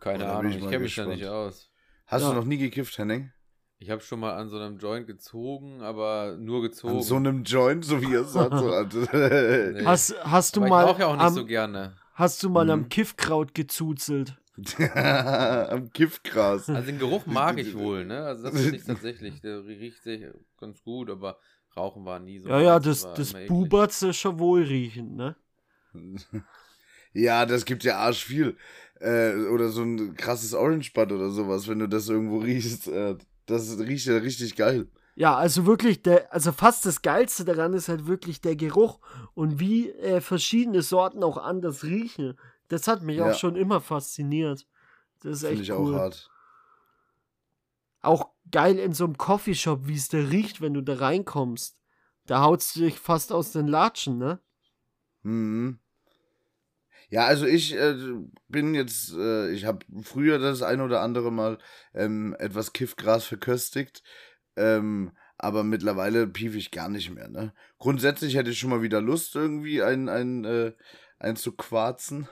[0.00, 1.69] Keine Oh, Ahnung, ich ich kenne mich da nicht aus.
[2.10, 2.30] Hast Ja.
[2.30, 3.30] du noch nie gekifft, Henning?
[3.78, 6.96] Ich habe schon mal an so einem Joint gezogen, aber nur gezogen.
[6.96, 8.58] An so einem Joint, so wie sagt.
[8.58, 8.90] So an,
[9.74, 9.84] Nee.
[9.84, 11.96] Hast, hast du aber mal, ich ja auch nicht am, so gerne.
[12.14, 12.88] hast du mal am Mhm.
[12.88, 14.36] Kiffkraut gezuzelt?
[14.88, 16.68] am Kiffgras.
[16.68, 18.24] Also den Geruch mag ich wohl, ne?
[18.24, 19.40] Also das finde ich tatsächlich.
[19.40, 20.26] Der riecht sich
[20.58, 21.38] ganz gut, aber
[21.76, 22.48] Rauchen war nie so.
[22.48, 23.32] Ja, ja, das, war das.
[23.46, 25.36] Buberts ist schon wohlriechend, ne?
[27.12, 28.56] Ja, das gibt ja arsch viel.
[29.00, 32.86] Äh, oder so ein krasses Orange Bud oder sowas, wenn du das irgendwo riechst.
[32.88, 34.88] Äh, das riecht ja richtig geil.
[35.16, 39.00] Ja, also wirklich, der, also fast das Geilste daran ist halt wirklich der Geruch
[39.34, 42.38] und wie äh, verschiedene Sorten auch anders riechen.
[42.68, 43.30] Das hat mich Ja.
[43.30, 44.66] auch schon immer fasziniert.
[45.22, 45.94] Das ist Finde echt ich cool.
[45.94, 46.30] auch hart.
[48.02, 51.76] Auch geil in so einem Coffeeshop, wie es da riecht, wenn du da reinkommst.
[52.26, 54.40] Da haut's dich fast aus den Latschen, ne?
[55.22, 55.79] Mhm.
[57.10, 57.94] Ja, also ich äh,
[58.48, 61.58] bin jetzt, äh, ich habe früher das ein oder andere Mal
[61.92, 64.04] ähm, etwas Kiffgras verköstigt,
[64.56, 67.28] ähm, aber mittlerweile pief ich gar nicht mehr.
[67.28, 67.52] Ne?
[67.78, 70.72] Grundsätzlich hätte ich schon mal wieder Lust, irgendwie ein, ein, äh,
[71.18, 72.28] ein zu quarzen.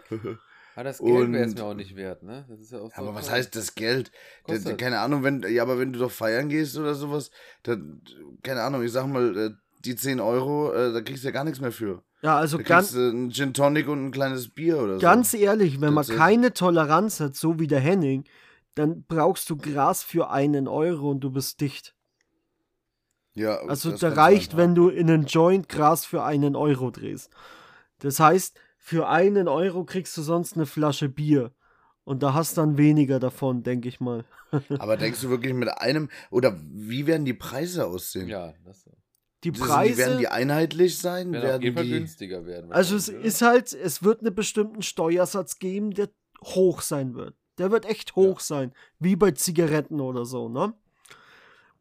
[0.77, 2.47] Aber das Geld wäre es mir auch nicht wert, ne?
[2.49, 3.35] Das ist ja auch so aber was teuer.
[3.35, 4.13] heißt das Geld?
[4.45, 4.79] Kostet.
[4.79, 7.33] keine Ahnung, wenn, ja, aber wenn du doch feiern gehst oder sowas,
[7.65, 8.03] dann,
[8.45, 9.51] keine Ahnung, ich sag mal, äh,
[9.85, 12.03] die 10 Euro, äh, da kriegst du ja gar nichts mehr für.
[12.23, 15.01] Ja, also Da ganz, kriegst du einen Gin Tonic und ein kleines Bier oder so.
[15.01, 18.25] ganz ehrlich, wenn man Das ist- keine Toleranz hat, so wie der Henning,
[18.75, 21.95] dann brauchst du Gras für einen Euro und du bist dicht.
[23.35, 24.59] Ja, Also das da reicht, sein.
[24.59, 27.31] wenn du in einen Joint Gras für einen Euro drehst.
[28.01, 31.53] Das heißt, für einen Euro kriegst du sonst eine Flasche Bier.
[32.05, 34.25] Und da hast dann weniger davon, denke ich mal.
[34.79, 38.29] Aber denkst du wirklich mit einem, oder wie werden die Preise aussehen?
[38.29, 38.89] Ja, das
[39.45, 39.93] Die Sind Preise.
[39.93, 41.33] Die, werden die einheitlich sein?
[41.33, 42.73] werden werden die, günstiger werden.
[42.73, 46.09] also es wahrscheinlich, ist halt, es wird einen bestimmten Steuersatz geben, der
[46.45, 47.37] hoch sein wird.
[47.59, 48.45] Der wird echt hoch Ja.
[48.45, 48.73] sein.
[48.99, 50.75] Wie bei Zigaretten oder so, ne?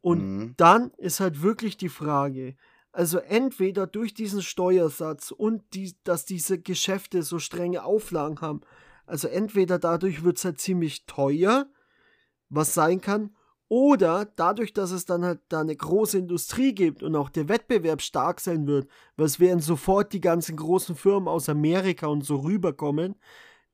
[0.02, 0.54] Und Mhm.
[0.58, 2.56] dann ist halt wirklich die Frage,
[2.92, 8.62] also entweder durch diesen Steuersatz und die, dass diese Geschäfte so strenge Auflagen haben,
[9.06, 11.68] also entweder dadurch wird es halt ziemlich teuer,
[12.50, 13.36] was sein kann,
[13.70, 18.02] oder dadurch, dass es dann halt da eine große Industrie gibt und auch der Wettbewerb
[18.02, 22.38] stark sein wird, weil es werden sofort die ganzen großen Firmen aus Amerika und so
[22.38, 23.16] rüberkommen,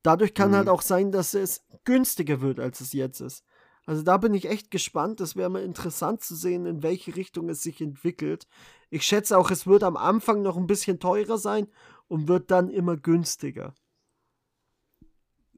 [0.04, 0.56] dadurch kann Mhm.
[0.56, 3.44] halt auch sein, dass es günstiger wird, als es jetzt ist.
[3.86, 5.20] Also da bin ich echt gespannt.
[5.20, 8.48] Das wäre mal interessant zu sehen, in welche Richtung es sich entwickelt.
[8.90, 11.68] Ich schätze auch, es wird am Anfang noch ein bisschen teurer sein
[12.08, 13.74] und wird dann immer günstiger.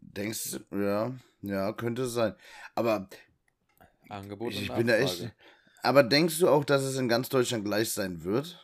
[0.02, 2.36] Denkst du, ja, ja, könnte sein.
[2.76, 3.10] Aber
[4.10, 5.32] Angebot ich und bin da echt.
[5.84, 8.60] Aber denkst du auch, dass es in ganz Deutschland gleich sein wird?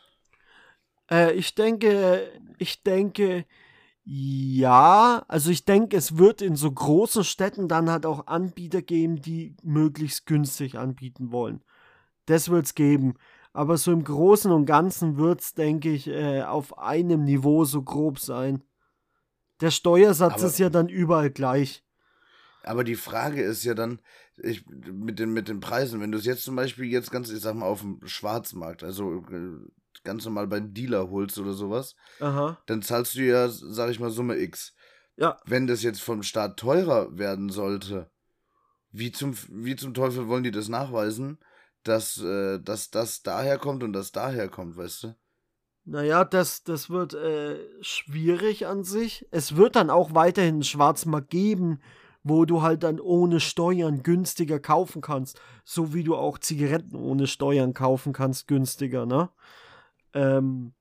[1.10, 2.28] Äh, ich denke,
[2.58, 3.44] ich denke,
[4.04, 5.24] ja.
[5.28, 9.56] Also ich denke, es wird in so großen Städten dann halt auch Anbieter geben, die
[9.62, 11.62] möglichst günstig anbieten wollen.
[12.26, 13.14] Das wird es geben.
[13.52, 17.82] Aber so im Großen und Ganzen wird es, denke ich, äh, auf einem Niveau so
[17.82, 18.62] grob sein.
[19.60, 21.84] Der Steuersatz Aber- ist ja dann überall gleich.
[22.64, 24.00] Aber die Frage ist ja dann,
[24.42, 27.40] ich, mit, den, mit den Preisen, wenn du es jetzt zum Beispiel jetzt ganz, ich
[27.40, 29.58] sag mal, auf dem Schwarzmarkt, also äh,
[30.04, 32.58] ganz normal beim Dealer holst oder sowas, Aha.
[32.66, 34.74] dann zahlst du ja, sag ich mal, Summe X.
[35.16, 35.36] Ja.
[35.44, 38.10] Wenn das jetzt vom Staat teurer werden sollte,
[38.90, 41.38] wie zum, wie zum Teufel wollen die das nachweisen,
[41.84, 45.14] dass, äh, dass das daher kommt und das daher kommt, weißt du?
[45.84, 49.26] Naja, das, das wird äh, schwierig an sich.
[49.30, 51.80] Es wird dann auch weiterhin Schwarzmarkt geben,
[52.24, 55.40] wo du halt dann ohne Steuern günstiger kaufen kannst.
[55.64, 59.30] So wie du auch Zigaretten ohne Steuern kaufen kannst, günstiger, ne?
[60.14, 60.74] Ähm,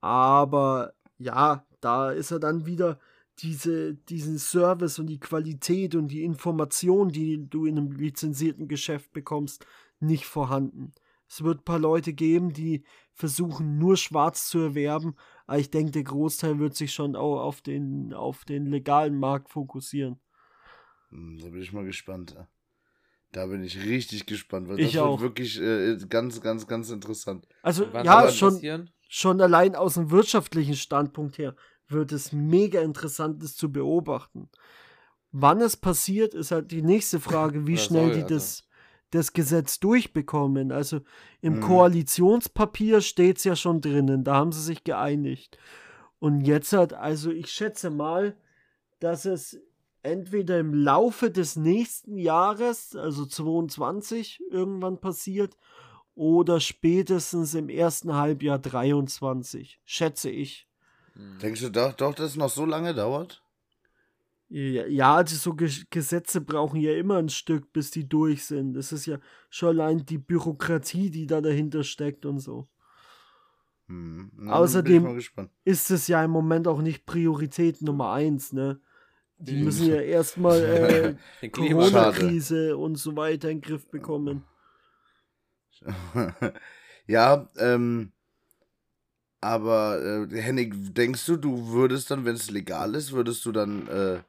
[0.00, 2.98] aber ja, da ist er dann wieder
[3.40, 9.12] diese, diesen Service und die Qualität und die Information, die du in einem lizenzierten Geschäft
[9.12, 9.66] bekommst,
[10.00, 10.92] nicht vorhanden.
[11.28, 15.92] Es wird ein paar Leute geben, die versuchen nur schwarz zu erwerben, aber ich denke,
[15.92, 20.20] der Großteil wird sich schon auch auf den, auf den legalen Markt fokussieren.
[21.10, 22.34] Hm, Da bin ich mal gespannt.
[22.36, 22.48] ja.
[23.32, 25.20] Da bin ich richtig gespannt, weil Ich das auch.
[25.20, 27.46] wird wirklich äh, ganz, ganz, ganz interessant.
[27.62, 28.90] Also Wann ja, schon, passieren?
[29.08, 31.54] schon allein aus dem wirtschaftlichen Standpunkt her
[31.88, 34.48] wird es mega interessant, das zu beobachten.
[35.32, 38.68] Wann es passiert, ist halt die nächste Frage, wie Oder schnell soll, die das,
[39.10, 40.72] das Gesetz durchbekommen.
[40.72, 41.00] Also
[41.42, 41.60] im Mhm.
[41.60, 45.58] Koalitionspapier steht es ja schon drinnen, da haben sie sich geeinigt.
[46.18, 48.36] Und jetzt hat, also ich schätze mal,
[49.00, 49.60] dass es
[50.06, 55.56] entweder im Laufe des nächsten Jahres, also 22, irgendwann passiert,
[56.14, 60.66] oder spätestens im ersten Halbjahr 23, schätze ich.
[61.14, 61.38] Hm.
[61.40, 63.42] Denkst du doch, doch, dass es noch so lange dauert?
[64.48, 68.74] Ja, ja, also so Ge Gesetze brauchen ja immer ein Stück, bis die durch sind.
[68.74, 69.18] Das ist ja
[69.50, 72.68] schon allein die Bürokratie, die da dahinter steckt und so.
[73.88, 74.30] Hm.
[74.36, 75.50] na, Außerdem-.
[75.64, 78.80] Ist es ja im Moment auch nicht Priorität Nummer eins, ne?
[79.38, 81.48] Die müssen ja erstmal äh.
[81.48, 84.44] Corona-Krise und so weiter in den Griff bekommen.
[87.06, 88.12] ja, ähm,
[89.40, 93.86] aber äh, Henning, denkst du, du würdest dann, wenn es legal ist, würdest du dann
[93.88, 94.20] äh,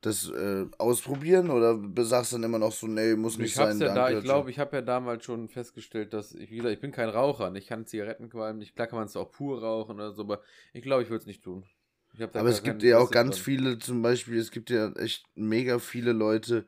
[0.00, 3.88] das äh, ausprobieren oder sagst dann immer noch so, nee, muss nicht Ich hab's sein,
[3.88, 6.80] ja da, ich glaube, ich habe ja damals schon festgestellt, dass ich, wie gesagt, ich
[6.80, 9.62] bin kein Raucher, und ich kann Zigaretten qualmen, ich, klar kann man es auch pur
[9.62, 10.40] rauchen oder so, aber
[10.72, 11.64] ich glaube, ich würde es nicht tun.
[12.12, 13.44] Ich hab da Aber es gibt ja auch ganz dran.
[13.44, 16.66] viele, zum Beispiel, es gibt ja echt mega viele Leute,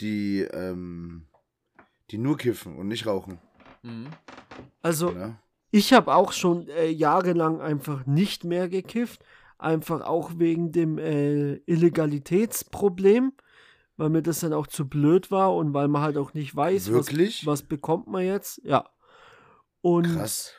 [0.00, 1.28] die, ähm,
[2.10, 3.38] die nur kiffen und nicht rauchen.
[3.82, 4.08] Mhm.
[4.82, 5.38] Also, Ne?
[5.70, 9.24] ich habe auch schon äh, jahrelang einfach nicht mehr gekifft.
[9.58, 13.32] Einfach auch wegen dem äh, Illegalitätsproblem,
[13.96, 16.92] weil mir das dann auch zu blöd war und weil man halt auch nicht weiß,
[16.92, 17.08] was,
[17.46, 18.60] was bekommt man jetzt.
[18.64, 18.90] Ja.
[19.80, 20.52] Und Krass.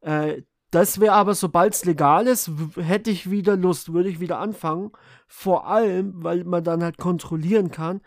[0.00, 0.42] Äh,
[0.74, 4.90] das wäre aber, sobald es legal ist, hätte ich wieder Lust, würde ich wieder anfangen.
[5.28, 8.00] Vor allem, weil man dann halt kontrollieren kann,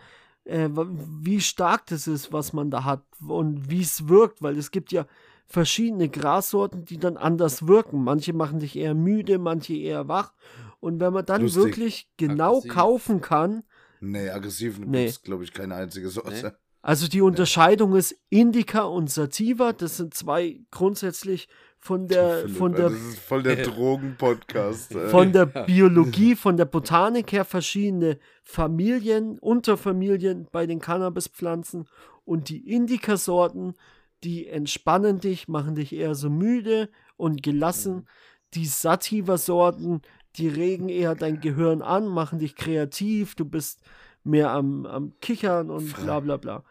[0.46, 4.72] äh, wie stark das ist, was man da hat und wie es wirkt, weil es
[4.72, 5.06] gibt ja
[5.46, 8.04] verschiedene Grassorten, die dann anders wirken.
[8.04, 10.34] Manche machen dich eher müde, manche eher wach.
[10.80, 11.64] Und wenn man dann Lustig.
[11.64, 12.74] wirklich genau Aggressiv.
[12.74, 13.64] kaufen kann,
[14.00, 15.06] Nee, aggressiv Nee.
[15.06, 16.58] gibt's, glaube ich, keine einzige Sorte.
[16.84, 21.48] also die Unterscheidung ist Indica und Sativa, das sind zwei grundsätzlich
[21.80, 24.94] von der, Philipp, von der das ist voll der Drogen-Podcast.
[25.10, 31.88] von der Biologie, von der Botanik her verschiedene Familien, Unterfamilien bei den Cannabispflanzen
[32.26, 33.76] und die Indica-Sorten,
[34.24, 38.08] die entspannen dich, machen dich eher so müde und gelassen.
[38.54, 40.02] Die Sativa-Sorten,
[40.36, 43.82] die regen eher dein Gehirn an, machen dich kreativ, du bist
[44.24, 46.64] mehr am, am Kichern und bla bla bla.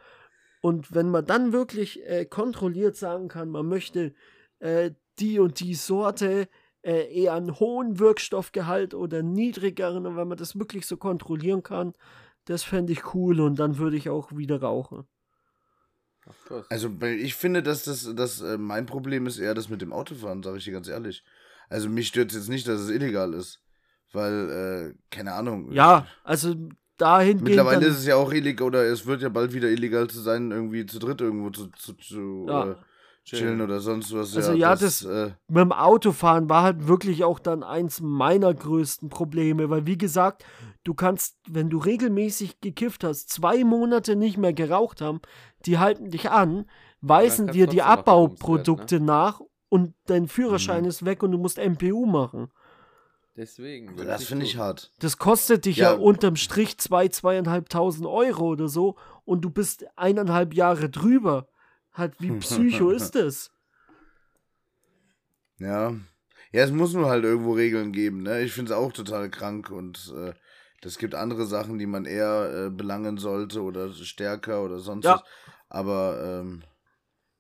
[0.60, 4.14] Und wenn man dann wirklich äh, kontrolliert sagen kann, man möchte
[4.66, 6.48] äh, die und die Sorte,
[6.82, 11.92] äh, eher einen hohen Wirkstoffgehalt oder niedrigeren, und wenn man das wirklich so kontrollieren kann,
[12.44, 15.04] das fände ich cool und dann würde ich auch wieder rauchen.
[16.68, 19.92] Also, weil ich finde, dass das, dass, äh, mein Problem ist eher das mit dem
[19.92, 21.24] Autofahren, sage ich dir ganz ehrlich.
[21.68, 23.60] Also, mich stört jetzt nicht, dass es illegal ist.
[24.12, 25.72] Weil, äh, keine Ahnung.
[25.72, 26.54] Ja, also
[26.96, 27.42] dahingehend.
[27.42, 30.20] Mittlerweile dann, ist es ja auch illegal, oder es wird ja bald wieder illegal zu
[30.20, 32.70] sein, irgendwie zu dritt irgendwo zu, zu, zu Ja.
[32.70, 32.76] äh,
[33.26, 34.34] chillen oder sonst was.
[34.36, 39.68] Also ja, äh, mit dem Autofahren war halt wirklich auch dann eins meiner größten Probleme,
[39.68, 40.44] weil wie gesagt,
[40.84, 45.20] du kannst, wenn du regelmäßig gekifft hast, zwei Monate nicht mehr geraucht haben,
[45.66, 46.66] die halten dich an,
[47.00, 50.88] weisen dir die noch Abbauprodukte nach und dein Führerschein Mhm.
[50.88, 52.48] ist weg und du musst MPU machen.
[53.36, 53.96] Deswegen.
[53.96, 54.92] das finde ich hart.
[54.98, 55.98] Das kostet dich ja, Ja.
[55.98, 61.46] unterm Strich zwei, zweieinhalbtausend Euro oder so und du bist eineinhalb Jahre drüber.
[61.96, 63.50] Halt, wie psycho ist das?
[65.58, 65.94] Ja.
[66.52, 68.42] Ja, es muss nur halt irgendwo Regeln geben, ne?
[68.42, 70.32] Ich finde es auch total krank und äh,
[70.80, 75.14] das gibt andere Sachen, die man eher äh, belangen sollte oder stärker oder sonst Ja.
[75.14, 75.22] was.
[75.68, 76.62] Aber, ähm,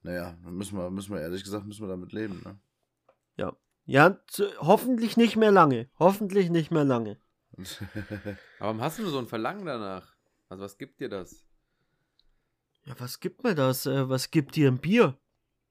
[0.02, 2.58] naja, müssen wir, müssen wir ehrlich gesagt, müssen wir damit leben, ne?
[3.86, 5.88] Ja, zu, hoffentlich nicht mehr lange.
[5.98, 7.18] Hoffentlich nicht mehr lange.
[7.56, 10.12] Aber warum hast du so ein Verlangen danach?
[10.48, 11.45] Also, was gibt dir das?
[12.86, 13.86] Ja, was gibt mir das?
[13.86, 15.18] Äh, was gibt dir ein Bier?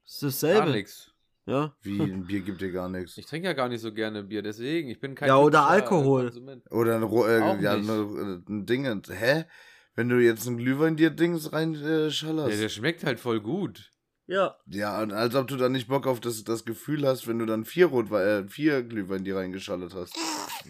[0.05, 0.71] Ist Gar dasselbe.
[0.71, 1.11] nichts.
[1.45, 1.75] Ja.
[1.81, 3.17] Wie, ein Bier gibt dir gar nichts.
[3.17, 4.89] Ich trinke ja gar nicht so gerne Bier, deswegen.
[4.89, 6.25] Ich bin kein Ja, oder äh, Alkohol.
[6.25, 6.71] Konsument.
[6.71, 9.03] Oder ein, äh, ja, ne, ein Ding.
[9.07, 9.45] Hä?
[9.93, 13.91] Wenn du jetzt ein Glühwein dir Dings rein äh, Ja, der schmeckt halt voll gut.
[14.27, 14.57] Ja.
[14.65, 17.45] Ja, und als ob du dann nicht Bock auf das, das Gefühl hast, wenn du
[17.45, 20.17] dann vier Rotwein, äh, vier Glühwein dir reingeschallert hast.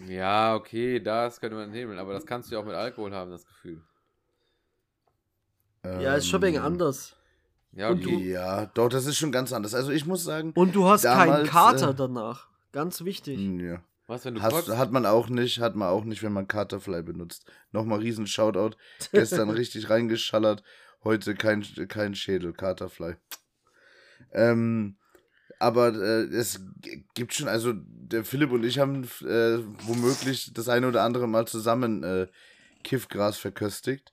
[0.06, 3.30] Ja, okay, das könnte man nehmen, aber das kannst du ja auch mit Alkohol haben,
[3.30, 3.82] das Gefühl.
[6.00, 7.16] Ja, ist schon wegen Ähm, anders.
[7.72, 8.16] Ja, Und okay.
[8.16, 9.74] du- Ja, doch, das ist schon ganz anders.
[9.74, 12.48] Also ich muss sagen, Und du hast keinen Damals, Kater äh, danach.
[12.72, 13.38] Ganz wichtig.
[13.60, 13.82] ja.
[14.08, 14.78] Was, wenn du Hast, kotzt?
[14.78, 17.44] hat man auch nicht, hat man auch nicht, wenn man Katerfly benutzt.
[17.72, 18.76] Nochmal riesen Shoutout.
[19.12, 20.62] Gestern richtig reingeschallert,
[21.02, 23.16] heute kein, kein Schädel, Katerfly.
[24.32, 24.96] Ähm,
[25.58, 26.60] aber äh, es
[27.14, 31.46] gibt schon, also der Philipp und ich haben äh, womöglich das eine oder andere Mal
[31.48, 32.26] zusammen äh,
[32.84, 34.12] Kiffgras verköstigt.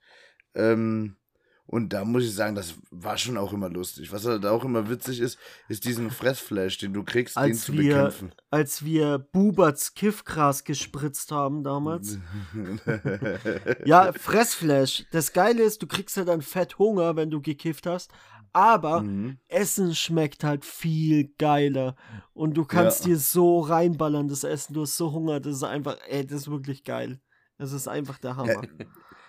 [0.55, 1.17] Ähm,
[1.65, 4.11] Und da muss ich sagen, das war schon auch immer lustig.
[4.11, 7.73] Was halt auch immer witzig ist, ist diesen Fressflash, den du kriegst, den Als zu
[7.73, 8.31] wir, bekämpfen.
[8.51, 12.17] als wir Buberts Kiffgras gespritzt haben damals.
[13.85, 15.05] Ja, Fressflash.
[15.11, 18.11] Das Geile ist, du kriegst ja dann fett Hunger, wenn du gekifft hast.
[18.51, 19.39] Aber Mhm.
[19.47, 21.95] Essen schmeckt halt viel geiler.
[22.33, 23.05] Und du kannst Ja.
[23.07, 24.73] dir so reinballern, das Essen.
[24.75, 25.39] Du hast so Hunger.
[25.39, 27.19] Das ist einfach, ey, das ist wirklich geil.
[27.57, 28.61] Das ist einfach der Hammer.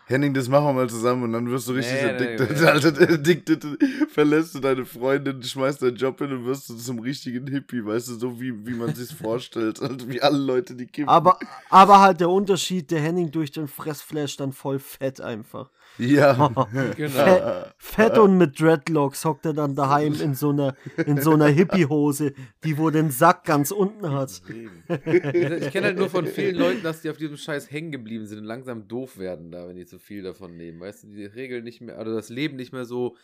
[0.07, 2.51] Henning, das machen wir mal zusammen und dann wirst du richtig Nee, addicted.
[2.51, 2.67] nee, nee.
[2.67, 3.67] Alter, addicted.
[4.11, 8.09] Verlässt du deine Freundin, schmeißt deinen Job hin und wirst du zum richtigen Hippie, weißt
[8.09, 9.81] du, so wie, wie man sich vorstellt.
[9.85, 11.09] Also wie alle Leute, die kiffen.
[11.09, 11.39] Aber,
[11.71, 15.71] aber halt der Unterschied, der Henning durch den Fressflash dann voll fett einfach.
[15.99, 16.69] Ja.
[16.97, 17.11] Genau.
[17.11, 20.77] Fett, fett und mit Dreadlocks hockt er dann daheim in so einer,
[21.07, 24.43] in so einer Hippie-Hose, die wo den Sack ganz unten hat.
[24.89, 28.39] Ich kenne halt nur von vielen Leuten, dass die auf diesem Scheiß hängen geblieben sind
[28.39, 30.81] und langsam doof werden da, wenn die zu viel davon nehmen.
[30.81, 33.17] Weißt du, die Regeln nicht mehr, oder das Leben nicht mehr so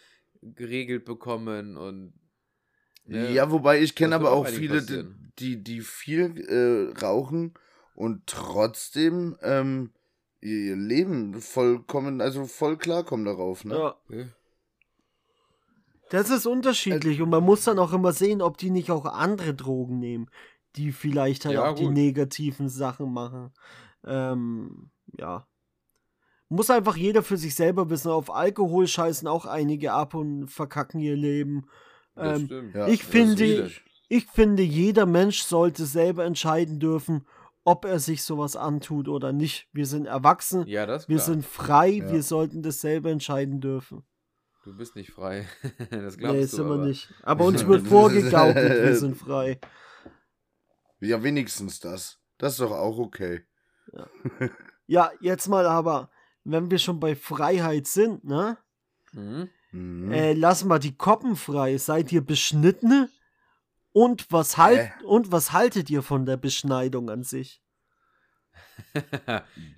[0.42, 2.12] geregelt bekommen und.
[3.04, 3.32] ne?
[3.32, 5.04] Ja, wobei ich kenne aber auch viele, die,
[5.38, 7.54] die, die viel äh, rauchen
[7.94, 9.90] und trotzdem ähm,
[10.40, 13.76] ihr Leben vollkommen, also voll klarkommen darauf, ne?
[13.76, 13.96] Ja.
[16.10, 19.54] Das ist unterschiedlich und man muss dann auch immer sehen, ob die nicht auch andere
[19.54, 20.28] Drogen nehmen,
[20.76, 21.92] die vielleicht halt Ja, auch die gut.
[21.94, 23.52] negativen Sachen machen.
[24.04, 25.46] Ähm, ja.
[26.48, 28.10] Muss einfach jeder für sich selber wissen.
[28.10, 31.66] Auf Alkohol scheißen auch einige ab und verkacken ihr Leben.
[32.16, 32.74] Das Ähm, stimmt.
[32.74, 33.70] Ja, ich finde,
[34.08, 37.24] ich finde, jeder Mensch sollte selber entscheiden dürfen,
[37.64, 39.68] ob er sich sowas antut oder nicht.
[39.72, 41.26] Wir sind erwachsen, Ja, das wir klar.
[41.26, 42.12] sind frei, Ja.
[42.12, 44.04] wir sollten das selber entscheiden dürfen.
[44.64, 45.46] Du bist nicht frei.
[45.90, 46.46] das glaubst Nee, du.
[46.48, 46.86] sind wir aber.
[46.86, 47.12] nicht.
[47.22, 49.58] Aber uns wird vorgegaukelt, wir sind frei.
[51.02, 52.18] Ja, wenigstens das.
[52.36, 53.46] Das ist doch auch okay.
[54.86, 56.10] Ja, jetzt mal aber,
[56.44, 58.58] wenn wir schon bei Freiheit sind, ne?
[59.12, 59.48] Mhm.
[59.72, 60.12] Mhm.
[60.12, 61.78] Äh, lassen wir die Koppen frei.
[61.78, 63.08] Seid ihr beschnitten?
[63.92, 65.04] Und was, halt, Hä?
[65.04, 67.60] und was haltet ihr von der Beschneidung an sich?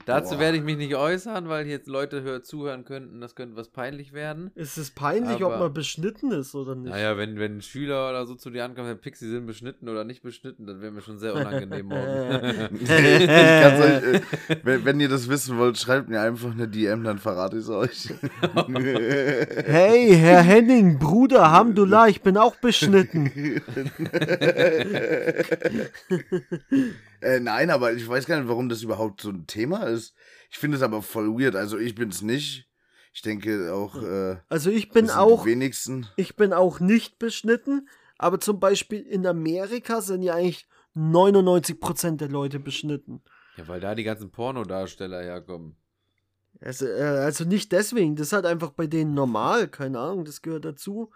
[0.06, 0.40] Dazu Boah.
[0.40, 4.12] werde ich mich nicht äußern, weil jetzt Leute hör, zuhören könnten, das könnte was peinlich
[4.12, 4.50] werden.
[4.54, 6.90] Ist es peinlich, ob Aber- man beschnitten ist oder nicht?
[6.90, 10.04] Naja, wenn, wenn ein Schüler oder so zu dir ankommt, Herr Pixie sind beschnitten oder
[10.04, 12.78] nicht beschnitten, dann wäre mir schon sehr unangenehm morgen.
[12.80, 14.20] ich kann's euch, äh,
[14.62, 17.70] wenn, wenn ihr das wissen wollt, schreibt mir einfach eine DM, dann verrate ich es
[17.70, 18.08] euch.
[18.72, 23.30] Hey, Herr Henning, Bruder, Hamdullah, ich bin auch beschnitten.
[27.22, 30.14] äh, nein, aber ich weiß gar nicht, warum das überhaupt so ein Thema ist.
[30.50, 31.56] Ich finde es aber voll weird.
[31.56, 32.68] Also ich bin es nicht.
[33.14, 36.06] Ich denke auch, äh, Also ich bin auch, wenigsten.
[36.16, 42.28] ich bin auch nicht beschnitten, aber zum Beispiel in Amerika sind ja eigentlich 99% der
[42.28, 43.22] Leute beschnitten.
[43.56, 45.76] ja, weil da die ganzen Pornodarsteller herkommen.
[46.60, 50.42] Also, äh, also nicht deswegen, das ist halt einfach bei denen normal, keine Ahnung, das
[50.42, 51.10] gehört dazu.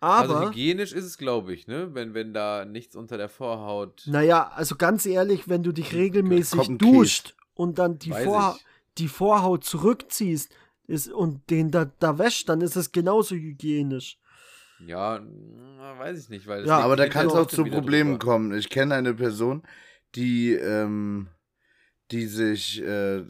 [0.00, 1.94] Also Aber, hygienisch ist es, glaube ich, ne?
[1.94, 4.02] Wenn, wenn da nichts unter der Vorhaut.
[4.06, 8.64] naja, also ganz ehrlich, wenn du dich regelmäßig duscht und dann die, Vorha ich.
[8.98, 10.50] die Vorhaut zurückziehst
[10.86, 14.18] ist, und den da, da wäscht, dann ist es genauso hygienisch.
[14.86, 15.20] Ja,
[15.98, 16.66] weiß ich nicht, weil.
[16.66, 18.32] Ja, aber da kann es auch zu Problemen drüber.
[18.32, 18.54] kommen.
[18.58, 19.62] Ich kenne eine Person,
[20.14, 21.28] die, ähm,
[22.10, 23.22] die sich äh,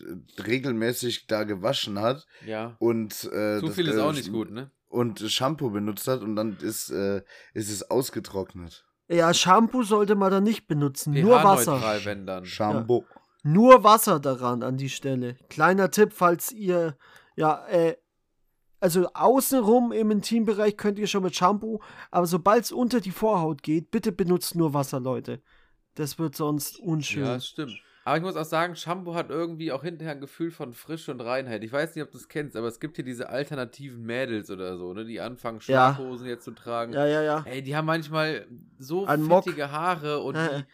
[0.47, 2.77] regelmäßig da gewaschen hat Ja.
[2.79, 4.71] und äh, Zu das, viel ist äh, auch nicht gut, ne?
[4.91, 7.23] Und Shampoo benutzt hat und dann ist, äh,
[7.55, 8.85] ist es ausgetrocknet.
[9.09, 11.81] Ja, Shampoo sollte man da nicht benutzen, nur Wasser.
[12.05, 12.45] wenn dann.
[12.45, 13.05] Shampoo.
[13.45, 15.37] Nur Wasser daran an die Stelle.
[15.49, 16.97] Kleiner Tipp, falls ihr,
[17.37, 17.97] ja, äh,
[18.81, 23.63] also außenrum im Intimbereich könnt ihr schon mit Shampoo, aber sobald es unter die Vorhaut
[23.63, 25.41] geht, bitte benutzt nur Wasser, Leute.
[25.95, 27.25] Das wird sonst unschön.
[27.25, 27.81] Ja, stimmt.
[28.05, 31.21] Aber ich muss auch sagen, Shampoo hat irgendwie auch hinterher ein Gefühl von Frische und
[31.21, 31.63] Reinheit.
[31.63, 34.79] Ich weiß nicht, ob du es kennst, aber es gibt hier diese alternativen Mädels oder
[34.79, 35.95] so, ne, die anfangen, Ja.
[35.95, 36.93] Schlafhosen jetzt zu tragen.
[36.95, 37.23] ja, ja.
[37.23, 37.43] ja.
[37.47, 38.47] Ey, die haben manchmal
[38.79, 39.45] so Ein Mock.
[39.45, 40.65] fettige Haare und die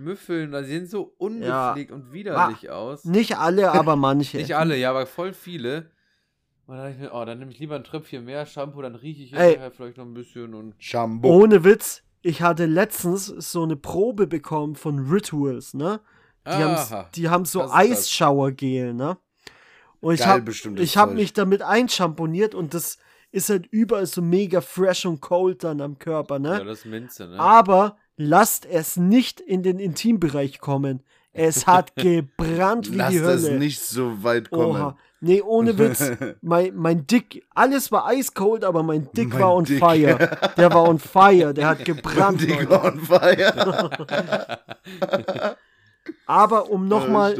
[0.00, 1.26] müffeln, die sehen so Ja.
[1.72, 3.04] ungepflegt und widerlich aus.
[3.04, 4.36] Nicht alle, aber manche.
[4.36, 5.90] Nicht alle, ja, aber voll viele.
[6.66, 8.94] Und dann dachte ich mir, oh, dann nehme ich lieber ein Tröpfchen mehr Shampoo, dann
[8.94, 10.74] rieche ich hinterher vielleicht noch ein bisschen und.
[10.78, 11.28] Shampoo.
[11.28, 16.00] Ohne Witz, ich hatte letztens so eine Probe bekommen von Rituals, ne?
[16.46, 16.90] Die Aha.
[16.90, 17.78] haben, die haben so Das das.
[17.80, 19.16] Eisschauergel, ne?
[20.00, 22.98] Und ich habe hab mich damit einschamponiert und das
[23.32, 26.64] ist halt überall so mega fresh und cold dann am Körper, Ja, ne?
[26.64, 27.40] das ist Minze, ne?
[27.40, 31.02] Aber lasst es nicht in den Intimbereich kommen.
[31.32, 33.58] Es hat gebrannt wie Lasst die es Hölle.
[33.58, 34.80] nicht so weit kommen.
[34.80, 34.96] Oha.
[35.20, 36.12] Nee, ohne Witz.
[36.40, 39.80] mein, mein Dick, alles war eiskalt, aber mein Dick Mein war on Dick.
[39.80, 40.38] fire.
[40.56, 42.40] Der war on fire, der hat gebrannt.
[42.42, 42.80] Die Leute.
[42.82, 44.16] on fire.
[46.26, 47.34] Aber um nochmal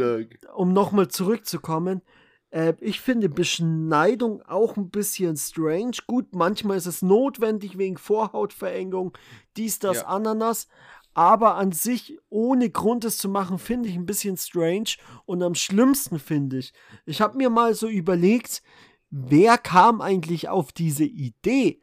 [0.55, 2.03] um nochmal zurückzukommen,
[2.51, 5.97] Äh, ich finde Beschneidung auch ein bisschen strange.
[6.07, 9.19] Gut, manchmal ist es notwendig wegen Vorhautverengung,
[9.57, 10.07] dies, das, Ja.
[10.07, 10.69] Ananas.
[11.13, 14.91] Aber an sich, ohne Grund es zu machen, finde ich ein bisschen strange.
[15.25, 16.73] Und am schlimmsten finde ich,
[17.05, 18.63] ich habe mir mal so überlegt,
[19.11, 21.81] wer kam eigentlich auf diese Idee?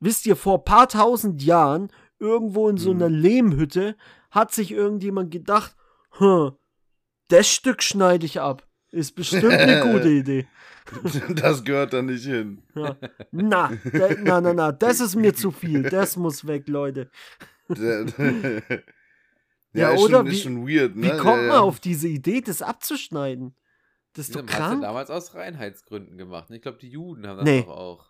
[0.00, 3.00] Wisst ihr, vor paar tausend Jahren, irgendwo in so Mhm.
[3.02, 3.96] einer Lehmhütte,
[4.30, 5.74] hat sich irgendjemand gedacht,
[6.18, 6.52] hm,
[7.28, 8.66] das Stück schneide ich ab.
[8.90, 10.46] Ist bestimmt eine gute Idee.
[11.34, 12.62] Das gehört da nicht hin.
[12.74, 12.96] Ja.
[13.32, 15.82] Na, da, na, na, na, das ist mir zu viel.
[15.82, 17.10] Das muss weg, Leute.
[19.76, 21.02] Ja, ist oder schon, wie- ist schon weird, ne?
[21.06, 21.60] Wie kommt ja, man ja.
[21.60, 23.56] auf diese Idee, das abzuschneiden?
[24.12, 24.82] Das ist Das doch krank.
[24.82, 26.48] damals aus Reinheitsgründen gemacht.
[26.50, 27.62] Ich glaube, die Juden haben das Nee.
[27.62, 28.06] doch auch.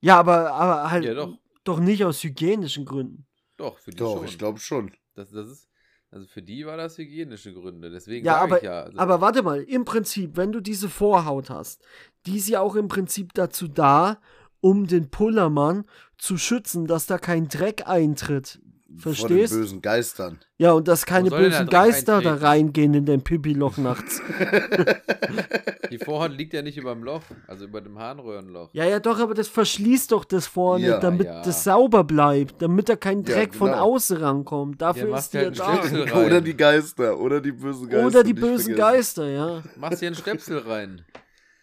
[0.00, 1.36] Ja, aber, aber halt Ja, doch.
[1.64, 3.26] doch nicht aus hygienischen Gründen.
[3.56, 4.24] Doch, für die Doch, schon.
[4.26, 4.92] ich glaube schon.
[5.16, 5.68] Das, das ist,
[6.12, 7.90] also für die war das hygienische Gründe.
[7.90, 8.82] Deswegen Ja, aber, ich ja.
[8.82, 11.82] Also, aber warte mal, im Prinzip, wenn du diese Vorhaut hast,
[12.26, 14.20] die ist ja auch im Prinzip dazu da,
[14.60, 15.84] um den Pullermann
[16.18, 18.60] zu schützen, dass da kein Dreck eintritt.
[18.98, 19.52] Vor den Verstehst?
[19.54, 20.38] bösen Geistern.
[20.58, 24.20] Ja, und dass keine bösen Dreck Geister da reingehen in dein Pipi-Loch nachts.
[25.90, 28.70] die Vorhaut liegt ja nicht über dem Loch, also über dem Harnröhrenloch.
[28.72, 31.42] Ja, ja, doch, aber das verschließt doch das vorne, Ja, damit ja.
[31.42, 33.82] das sauber bleibt, damit da kein Ja, Dreck von genau.
[33.94, 34.80] außen rankommt.
[34.80, 36.14] Dafür Ja, ist die ja ja da.
[36.26, 37.18] Oder die Geister.
[37.18, 38.06] Oder die bösen Geister.
[38.06, 38.76] Oder die bösen vergessen.
[38.76, 39.62] Geister, ja.
[39.76, 41.04] Machst hier einen Stöpsel rein.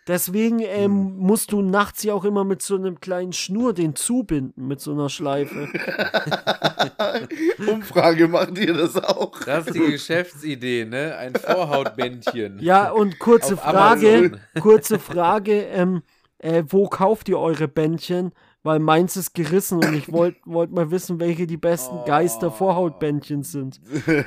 [0.09, 1.17] Deswegen ähm, Hm.
[1.19, 4.91] musst du nachts ja auch immer mit so einem kleinen Schnur den zubinden, mit so
[4.91, 5.67] einer Schleife.
[7.71, 9.39] Umfrage, macht ihr das auch?
[9.45, 11.15] Das ist die Geschäftsidee, ne?
[11.15, 12.57] Ein Vorhautbändchen.
[12.59, 14.39] Ja, und kurze Auf Frage, Amazon.
[14.59, 16.01] kurze Frage, ähm,
[16.39, 18.31] äh, wo kauft ihr eure Bändchen?
[18.63, 22.05] Weil meins ist gerissen und ich wollte wollt mal wissen, welche die besten Oh.
[22.05, 23.79] Geister-Vorhautbändchen sind.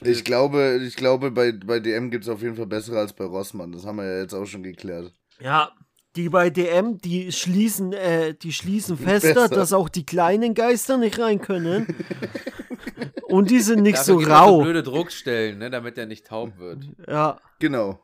[0.00, 3.24] ich glaube, ich glaube bei, bei DM gibt es auf jeden Fall bessere als bei
[3.24, 3.72] Rossmann.
[3.72, 5.12] Das haben wir ja jetzt auch schon geklärt.
[5.40, 5.72] Ja,
[6.16, 9.48] die bei DM, die schließen, äh, die schließen fester, Besser.
[9.48, 11.94] dass auch die kleinen Geister nicht rein können.
[13.28, 14.60] Und die sind nicht Dafür so es so rau.
[14.62, 15.70] blöde Druckstellen, ne?
[15.70, 16.84] Damit er nicht taub wird.
[17.08, 17.40] Ja.
[17.58, 17.98] Genau.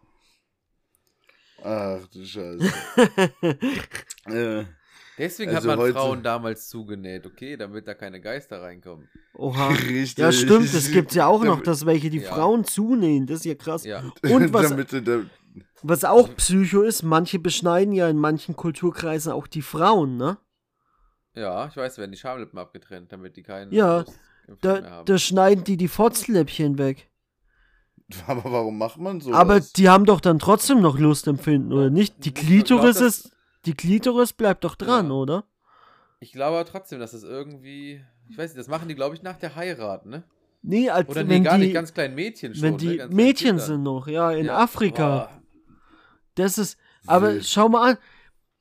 [1.62, 2.72] Ach du Scheiße.
[4.26, 4.64] äh,
[5.20, 7.56] Deswegen Also hat man heute- Frauen damals zugenäht, okay?
[7.56, 9.08] Damit da keine Geister reinkommen.
[9.34, 9.68] Oha.
[9.88, 10.18] richtig.
[10.18, 12.32] Ja, stimmt, es gibt ja auch noch, dass welche die Ja.
[12.32, 13.26] Frauen zunähen.
[13.26, 13.84] Das ist ja krass.
[13.84, 14.02] Ja.
[14.22, 14.74] Und was,
[15.82, 20.38] was auch Psycho ist, manche beschneiden ja in manchen Kulturkreisen auch die Frauen, ne?
[21.34, 24.04] Ja, ich weiß, werden die Schamlippen abgetrennt, damit die keinen Ja,
[24.62, 27.08] Da, da schneiden die die Fotzläppchen weg.
[28.26, 29.32] aber warum macht man so?
[29.32, 32.24] Aber die haben doch dann trotzdem noch Lustempfinden, oder nicht?
[32.24, 33.30] Die Klitoris ist.
[33.66, 35.12] Die Klitoris bleibt doch dran, Ja.
[35.12, 35.44] oder?
[36.20, 38.04] Ich glaube aber trotzdem, dass es irgendwie.
[38.28, 40.22] Ich weiß nicht, das machen die, glaube ich, nach der Heirat, ne?
[40.62, 42.62] Nee, als Oder nee, wenn gar die, nicht, ganz kleinen Mädchen schon.
[42.62, 42.78] wenn ne?
[42.78, 44.58] die Ganz kleinen Mädchen sind noch, ja, in Ja.
[44.58, 45.30] Afrika.
[45.30, 45.42] Boah.
[46.34, 46.78] Das ist.
[47.06, 47.46] Aber Wild.
[47.46, 47.98] schau mal an,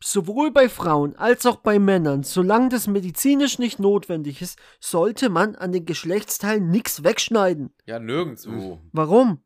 [0.02, 5.56] sowohl bei Frauen als auch bei Männern, solange das medizinisch nicht notwendig ist, sollte man
[5.56, 7.74] an den Geschlechtsteilen nichts wegschneiden.
[7.86, 8.80] Ja, nirgendwo.
[8.94, 9.42] Warum?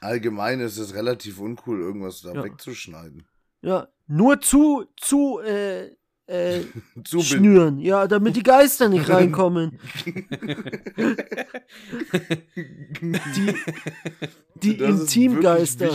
[0.00, 2.44] Allgemein ist es relativ uncool, irgendwas da Ja.
[2.44, 3.26] wegzuschneiden.
[3.62, 5.90] Ja, nur zu, zu, äh,
[6.26, 6.62] äh,
[7.20, 9.78] schnüren, ja, damit die Geister nicht reinkommen.
[13.00, 13.54] Die,
[14.62, 15.90] die Das ist Intimgeister.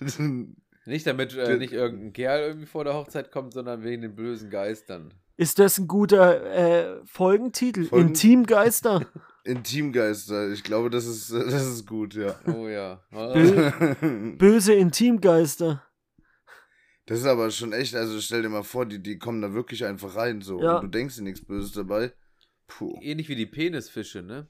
[0.84, 4.50] Nicht damit äh, nicht irgendein Kerl irgendwie vor der Hochzeit kommt, sondern wegen den bösen
[4.50, 5.14] Geistern.
[5.36, 7.84] Ist das ein guter äh, Folgentitel?
[7.84, 9.06] Folgen- Intimgeister?
[9.44, 12.34] Intimgeister, ich glaube, das ist, das ist gut, ja.
[12.46, 13.00] Oh ja.
[13.12, 13.70] Bö
[14.36, 15.82] böse Intimgeister.
[17.12, 19.84] Das ist aber schon echt, also stell dir mal vor, die, die kommen da wirklich
[19.84, 20.62] einfach rein, so.
[20.62, 20.76] Ja.
[20.76, 22.14] Und du denkst dir nichts Böses dabei.
[22.66, 22.98] Puh.
[23.02, 24.48] Ähnlich wie die Penisfische, ne?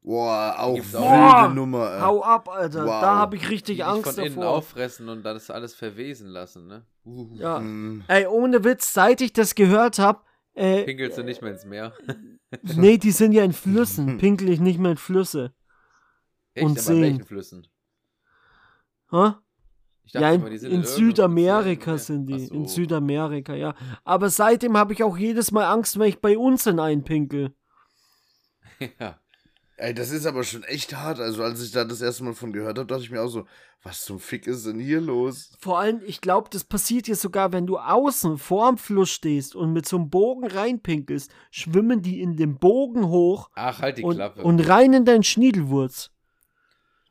[0.00, 1.02] Boah, auch wilde auch.
[1.10, 1.92] Boah, Nummer.
[1.92, 2.00] ey.
[2.02, 2.86] Hau ab, Alter.
[2.86, 3.00] Wow.
[3.00, 6.28] Da habe ich Die richtig dich Angst von innen auffressen und dann ist alles verwesen
[6.28, 6.86] lassen, ne?
[7.04, 7.58] Uh, Ja.
[7.58, 8.04] Hm.
[8.06, 10.20] Ey, ohne Witz, seit ich das gehört habe,
[10.54, 11.94] äh, Pinkelst du nicht mehr ins Meer?
[12.76, 14.18] nee, die sind ja in Flüssen.
[14.18, 15.52] Pinkel ich nicht mehr in Flüsse.
[16.54, 17.66] Echt, Und aber in welchen Flüssen?
[19.10, 19.32] Hä?
[20.06, 22.46] Ich Ja, in, immer, die sind in irgendeinem Südamerika sind die.
[22.48, 22.74] Ach In so.
[22.76, 23.74] Südamerika, ja.
[24.04, 27.54] Aber seitdem habe ich auch jedes Mal Angst, wenn ich bei uns in einen pinkel.
[29.00, 29.18] ja.
[29.78, 31.20] Ey, das ist aber schon echt hart.
[31.20, 33.44] Also, als ich da das erste Mal von gehört habe, dachte ich mir auch so,
[33.82, 35.52] was zum Fick ist denn hier los?
[35.60, 39.74] Vor allem, ich glaube, das passiert dir sogar, wenn du außen vorm Fluss stehst und
[39.74, 44.16] mit so einem Bogen reinpinkelst, schwimmen die in dem Bogen hoch Ach, halt die und,
[44.16, 44.42] Klappe.
[44.42, 46.10] und rein in deinen Schniedelwurz.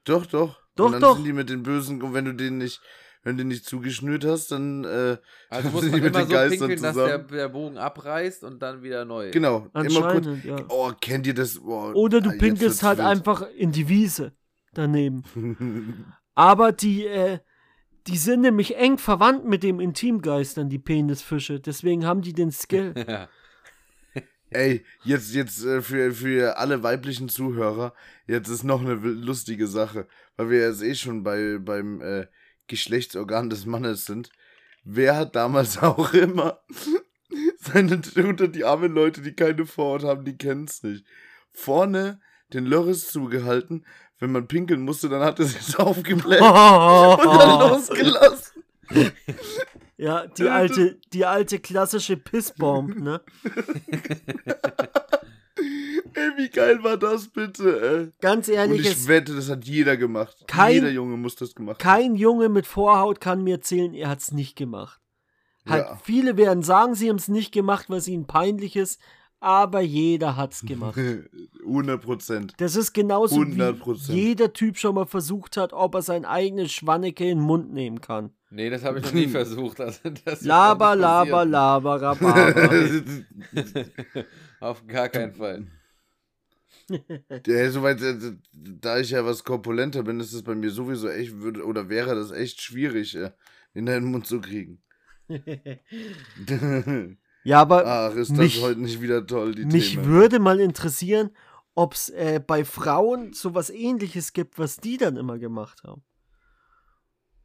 [0.06, 0.65] Doch, doch.
[0.76, 1.16] Doch, und dann doch.
[1.16, 2.82] sind die mit den Bösen, und wenn du den nicht,
[3.24, 5.18] wenn du den nicht zugeschnürt hast, dann, äh,
[5.50, 7.28] also muss man die mit immer den so Geistern pinkeln, dass der, zusammen.
[7.32, 9.32] der Bogen abreißt und dann wieder neu.
[9.32, 10.28] genau, immer kurz.
[10.44, 10.58] Ja.
[10.70, 11.60] Oh, kennt ihr das?
[11.60, 13.08] Oh, Oder du ah, pinkelst halt wild.
[13.08, 14.34] einfach in die Wiese
[14.74, 15.24] daneben.
[16.36, 17.40] Aber die, äh,
[18.08, 21.60] die sind nämlich eng verwandt mit dem Intimgeistern, die Penisfische.
[21.60, 22.94] Deswegen haben die den Skill.
[24.56, 27.94] Ey, jetzt, jetzt äh, für, für alle weiblichen Zuhörer,
[28.26, 32.28] jetzt ist noch eine lustige Sache, weil wir jetzt eh schon bei, beim äh,
[32.68, 34.30] Geschlechtsorgan des Mannes sind.
[34.86, 36.62] Wer hat damals auch immer
[37.58, 41.06] seine unter die armen Leute, die keine Vorhaut haben, die kennen's nicht.
[41.52, 42.22] Vorne
[42.54, 43.86] den Lörres zugehalten,
[44.20, 48.64] wenn man pinkeln musste, dann hat er sich aufgebläht und dann losgelassen.
[49.98, 53.22] Ja, die alte, die alte klassische Pissbomb, ne?
[56.18, 58.12] Ey, wie geil war das bitte, ey?
[58.22, 60.36] Ganz Und ehrlich, ich es, wette, das hat jeder gemacht.
[60.48, 61.90] Kein- jeder Junge muss das gemacht haben.
[61.90, 65.00] kein Junge mit Vorhaut kann mir erzählen, er hat's nicht gemacht.
[65.68, 65.96] Halt, Ja.
[66.04, 69.00] viele werden sagen, sie haben es nicht gemacht, weil es ihnen peinlich ist,
[69.46, 71.00] aber jeder hat's gemacht.
[71.66, 72.54] 100 Prozent.
[72.58, 74.10] Das ist genauso 100%.
[74.10, 77.72] wie jeder Typ schon mal versucht hat, ob er sein eigenes Schwanneke in den Mund
[77.72, 78.32] nehmen kann.
[78.50, 79.80] Nee, das habe ich noch nie versucht.
[79.80, 82.86] Also, das Laber, laber, laber, rababer.
[84.60, 85.68] Auf gar keinen Fall.
[87.46, 88.16] Ja, soweit, äh,
[88.52, 92.16] da ich ja was korpulenter bin, ist es bei mir sowieso echt, würde, oder wäre
[92.16, 93.32] das echt schwierig, äh,
[93.76, 94.82] in den Mund zu kriegen.
[97.46, 100.06] Ja, aber Ach, ist das mich- heute nicht wieder toll, die mich Themen.
[100.06, 101.30] würde mal interessieren,
[101.74, 106.04] ob es äh, bei Frauen sowas ähnliches gibt, was die dann immer gemacht haben.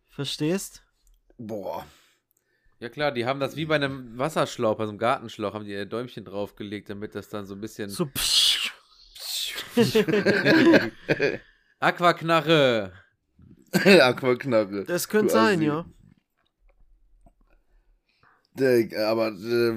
[0.09, 0.83] Verstehst?
[1.39, 1.87] Boah.
[2.81, 5.73] Ja klar, die haben das wie bei einem Wasserschlauch, bei so einem Gartenschlauch, haben die
[5.73, 7.91] ihr Däumchen draufgelegt, damit das dann so ein bisschen...
[7.91, 8.73] So psch.
[11.79, 12.93] Aquaknarre!
[13.73, 14.85] Aquaknarre.
[14.85, 15.85] Das könnte sein, ja.
[18.59, 19.75] Äh, Aber äh,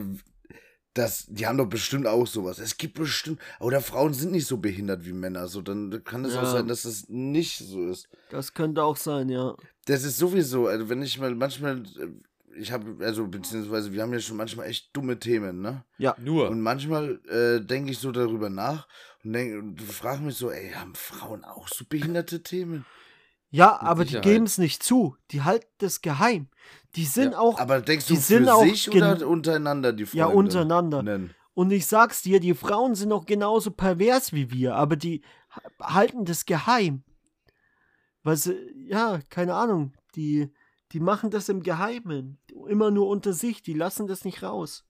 [0.93, 2.59] das, die haben doch bestimmt auch sowas.
[2.59, 5.47] Es gibt bestimmt, oder Frauen sind nicht so behindert wie Männer.
[5.47, 6.51] So, dann kann es auch Ja.
[6.51, 8.07] sein, dass das nicht so ist.
[8.30, 9.55] Das könnte auch sein, ja.
[9.86, 12.09] Das ist sowieso, also wenn ich mal manchmal, äh,
[12.55, 15.84] ich habe, also beziehungsweise wir haben ja schon manchmal echt dumme Themen, ne?
[16.19, 16.49] Nur.
[16.49, 18.88] Und manchmal äh, denke ich so darüber nach
[19.24, 22.86] und, denk, und frage mich so, ey, haben Frauen auch so behinderte Themen?
[23.49, 24.26] Ja, aber Sicherheit.
[24.26, 25.15] die geben es nicht zu.
[25.32, 26.47] Die halten das geheim.
[26.95, 27.59] Die sind Ja, auch.
[27.59, 28.65] Aber denkst die du sind für auch
[28.95, 30.17] oder untereinander die Freunde?
[30.19, 31.01] Ja, untereinander.
[31.03, 31.33] Nennen?
[31.55, 35.21] Und ich sag's dir, die Frauen sind auch genauso pervers wie wir, aber die
[35.51, 37.03] ha- halten das geheim.
[38.23, 38.55] Weil sie,
[38.87, 40.51] ja, keine Ahnung, die,
[40.91, 42.39] die machen das im Geheimen.
[42.67, 44.85] Immer nur unter sich, die lassen das nicht raus.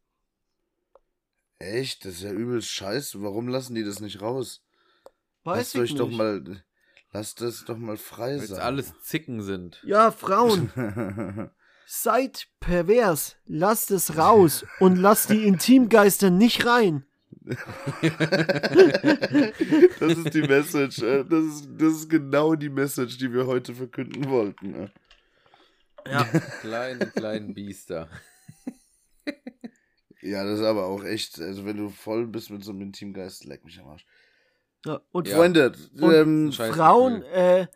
[1.60, 2.06] Echt?
[2.06, 3.22] Das ist ja übelst scheiße.
[3.22, 4.64] Warum lassen die das nicht raus?
[5.44, 6.00] Weiß lasst ich euch nicht.
[6.00, 6.64] doch mal,
[7.12, 8.60] lasst das doch mal frei Weil sein.
[8.62, 9.82] alles Zicken sind.
[9.86, 10.72] Ja, Frauen,
[11.86, 17.06] seid pervers, lasst es raus und lasst die Intimgeister nicht rein.
[20.00, 21.02] das ist die Message.
[21.02, 24.76] äh, Das ist, das ist genau die Message, die wir heute verkünden wollten.
[24.76, 24.90] äh.
[26.10, 26.24] Ja.
[26.62, 28.10] Kleine, kleinen Biester.
[30.22, 33.44] Ja, das ist aber auch echt, also wenn du voll bist mit so einem Intimgeist,
[33.46, 34.06] leck mich am Arsch.
[34.86, 35.36] ja und Ja.
[35.38, 37.68] Freunde, Und ähm, Frauen, äh,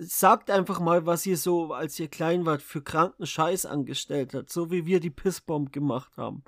[0.00, 4.50] sagt einfach mal, was ihr so, als ihr klein wart, für kranken Scheiß angestellt habt,
[4.50, 6.44] so wie wir die Pissbomb gemacht haben.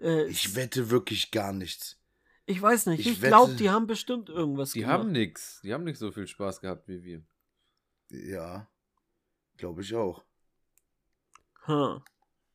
[0.00, 1.98] Äh, ich wette wirklich gar nichts.
[2.46, 4.94] ich weiß nicht, ich ich, glaube, die haben bestimmt irgendwas Die gemacht.
[5.00, 5.60] haben nix.
[5.62, 7.22] Die haben nicht so viel Spaß gehabt wie wir.
[8.10, 8.68] Ja,
[9.56, 10.24] glaube ich auch.
[11.66, 12.02] Hm.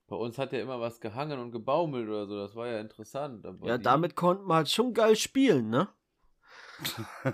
[0.07, 2.35] Bei uns hat ja immer was gehangen und gebaumelt oder so.
[2.37, 3.45] Das war ja interessant.
[3.45, 5.87] Aber Ja, die- damit konnten wir halt schon geil spielen, ne?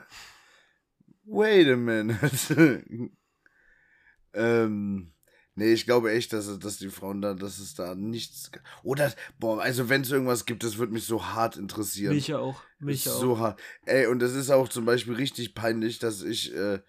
[1.25, 2.83] Wait a minute.
[4.33, 5.11] ähm,
[5.55, 8.51] nee, ich glaube echt, dass, dass die Frauen da, dass es da nichts.
[8.83, 12.15] Oder, boah, also wenn es irgendwas gibt, das würde mich so hart interessieren.
[12.15, 12.61] Mich auch.
[12.79, 13.19] Mich auch.
[13.19, 13.59] so hart.
[13.85, 16.79] Ey, und es ist auch zum Beispiel richtig peinlich, dass ich äh,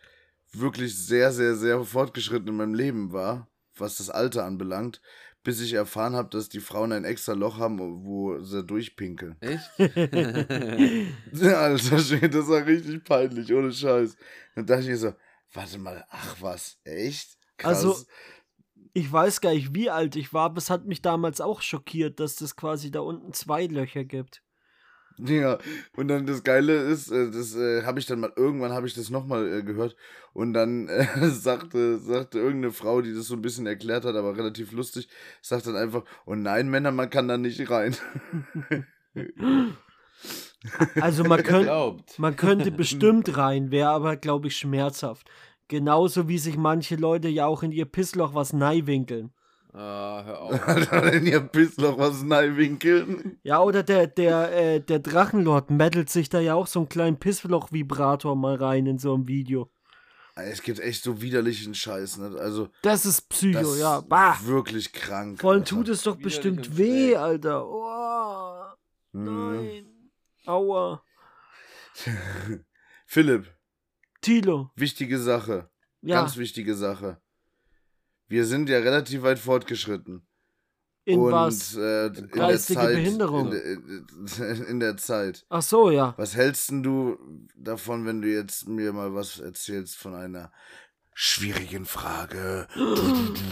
[0.53, 5.01] wirklich sehr, sehr, sehr fortgeschritten in meinem Leben war, was das Alter anbelangt,
[5.47, 9.37] bis ich erfahren habe, dass die Frauen ein extra Loch haben, wo sie durchpinkeln.
[9.41, 9.71] Echt?
[11.41, 14.17] Alter Schwede, das war richtig peinlich, ohne Scheiß.
[14.57, 15.13] Dann dachte ich mir so,
[15.53, 17.39] warte mal, ach was, echt?
[17.59, 17.85] Krass.
[17.85, 18.05] Also,
[18.93, 22.19] Ich weiß gar nicht, wie alt ich war, aber es hat mich damals auch schockiert,
[22.19, 24.43] dass das quasi da unten zwei Löcher gibt.
[25.27, 25.59] Ja,
[25.97, 28.95] und dann das Geile ist, äh, das äh, habe ich dann mal, irgendwann habe ich
[28.95, 29.97] das nochmal äh, gehört
[30.33, 34.37] und dann äh, sagte, sagte irgendeine Frau, die das so ein bisschen erklärt hat, aber
[34.37, 35.09] relativ lustig,
[35.41, 37.97] sagt dann einfach, oh nein, Männer, man kann da nicht rein.
[41.01, 42.19] Also man könnte, Glaubt.
[42.19, 45.29] man könnte bestimmt rein, wäre aber, glaube ich, schmerzhaft.
[45.69, 49.33] Genauso wie sich manche Leute ja auch in ihr Pissloch was neiwinkeln.
[49.77, 50.53] Ah, hör auf.
[50.69, 53.39] Alter, in ihr Pissloch was neiwinkeln.
[53.43, 57.19] Ja, oder der, der, äh, der Drachenlord mettelt sich da ja auch so einen kleinen
[57.19, 59.71] Pissloch-Vibrator mal rein in so einem Video.
[60.35, 62.37] Es gibt echt so widerlichen Scheiß, ne?
[62.39, 63.99] Also, Das ist Psycho, das ja.
[63.99, 64.39] ist Bah.
[64.45, 65.41] wirklich krank.
[65.41, 67.17] Vor allem tut es doch bestimmt weh, schräg.
[67.19, 67.67] Alter.
[67.67, 68.63] Oh,
[69.13, 69.25] Mhm.
[69.55, 69.87] nein.
[70.47, 71.03] Aua.
[73.07, 73.47] Philipp,
[74.21, 74.71] Tilo.
[74.77, 75.71] wichtige Sache.
[76.03, 77.19] Ja, Ganz wichtige Sache.
[78.29, 80.27] Wir sind ja relativ weit fortgeschritten.
[81.05, 81.77] in und was?
[81.77, 83.53] Äh, in der Geistige Zeit, Behinderung.
[83.53, 84.07] In
[84.39, 85.47] der, in der Zeit.
[85.49, 86.15] Ach so, ja.
[86.17, 87.17] Was hältst denn du
[87.57, 90.51] davon, wenn du jetzt mir mal was erzählst von einer
[91.15, 92.67] schwierigen Frage?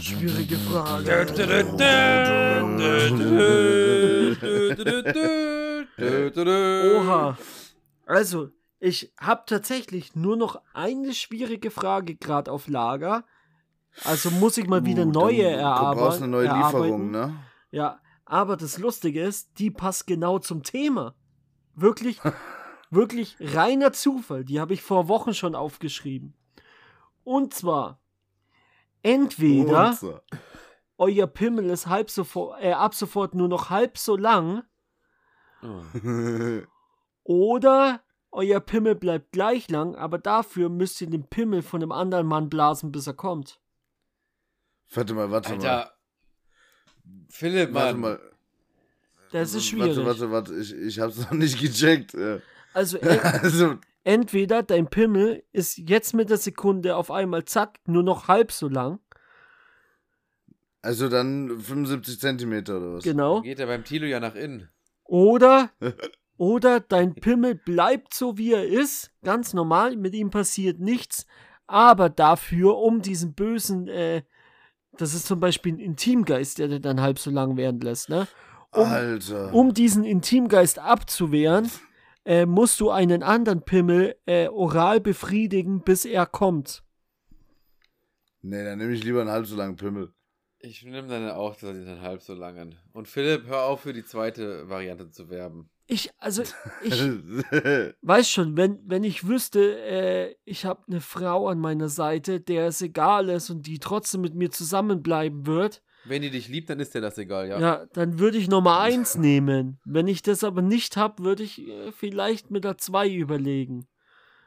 [0.01, 1.25] Schwierige Frage.
[5.97, 7.37] Oha.
[8.05, 8.49] Also,
[8.79, 13.25] ich habe tatsächlich nur noch eine schwierige Frage gerade auf Lager.
[14.03, 15.97] Also muss ich mal wieder Uh, neue dann- erarbeiten.
[15.97, 16.75] Du brauchst eine neue erarbeiten.
[16.83, 17.35] Lieferung, ne?
[17.71, 21.15] Ja, aber das Lustige ist, die passt genau zum Thema.
[21.75, 22.19] Wirklich,
[22.89, 24.43] wirklich reiner Zufall.
[24.43, 26.33] Die habe ich vor Wochen schon aufgeschrieben.
[27.23, 27.99] Und zwar,
[29.01, 30.19] entweder Und so.
[30.97, 34.63] euer Pimmel ist halb sofort, äh, ab sofort nur noch halb so lang
[35.63, 35.81] Oh.
[37.23, 42.27] oder euer Pimmel bleibt gleich lang, aber dafür müsst ihr den Pimmel von einem anderen
[42.27, 43.59] Mann blasen, bis er kommt.
[44.93, 45.55] Warte mal, warte mal.
[45.55, 45.91] Alter.
[47.29, 48.01] Philipp, Warte Mann.
[48.01, 48.19] mal.
[49.31, 49.97] Das ist schwierig.
[49.97, 50.55] Warte, warte, warte.
[50.55, 52.13] Ich, ich hab's noch nicht gecheckt.
[52.13, 52.39] äh.
[52.73, 58.03] Also en Also, entweder dein Pimmel ist jetzt mit der Sekunde auf einmal zack nur
[58.03, 58.99] noch halb so lang,
[60.81, 63.03] also dann 75 Zentimeter oder was?
[63.03, 64.69] genau, Geht er beim Tilo ja nach innen.
[65.03, 65.71] oder
[66.37, 71.25] oder dein Pimmel bleibt so wie er ist, ganz normal, mit ihm passiert nichts,
[71.65, 74.23] aber dafür um diesen bösen, äh,
[74.97, 78.27] das ist zum Beispiel ein Intimgeist, der dir dann halb so lang werden lässt, ne?
[78.71, 79.53] Um, Alter.
[79.53, 81.71] um diesen Intimgeist abzuwehren,
[82.25, 86.83] äh, musst du einen anderen Pimmel äh, oral befriedigen, bis er kommt.
[88.41, 90.13] Nee, dann nehme ich lieber einen halb so langen Pimmel.
[90.59, 92.75] Ich nehme dann auch den halb so langen.
[92.91, 95.69] Und Philipp, hör auf für die zweite Variante zu werben.
[95.87, 96.41] Ich, also,
[96.83, 96.99] ich
[98.01, 102.67] weiß schon, wenn, wenn ich wüsste, äh, ich habe eine Frau an meiner Seite, der
[102.67, 106.79] es egal ist und die trotzdem mit mir zusammenbleiben wird, Wenn die dich liebt, dann
[106.79, 107.59] ist dir das egal, ja.
[107.59, 109.79] ja, dann würde ich Nummer eins nehmen.
[109.85, 113.87] Wenn ich das aber nicht habe, würde ich äh, vielleicht mit der zwei überlegen.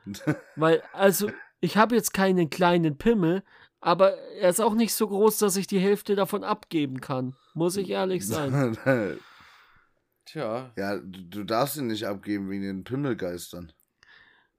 [0.56, 1.30] Weil, also,
[1.60, 3.42] ich habe jetzt keinen kleinen Pimmel,
[3.80, 7.36] aber er ist auch nicht so groß, dass ich die Hälfte davon abgeben kann.
[7.54, 8.76] Muss ich ehrlich sein.
[10.30, 10.72] Tja.
[10.76, 13.72] ja, du, du darfst ihn nicht abgeben wegen den Pimmelgeistern.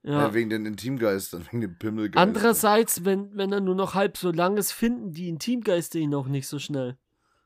[0.01, 0.27] Ja.
[0.27, 2.27] Äh, wegen den Intimgeistern, wegen den Pimmelgeistern.
[2.29, 6.27] Andererseits, wenn, wenn er nur noch halb so lang ist, finden die Intimgeister ihn auch
[6.27, 6.97] nicht so schnell.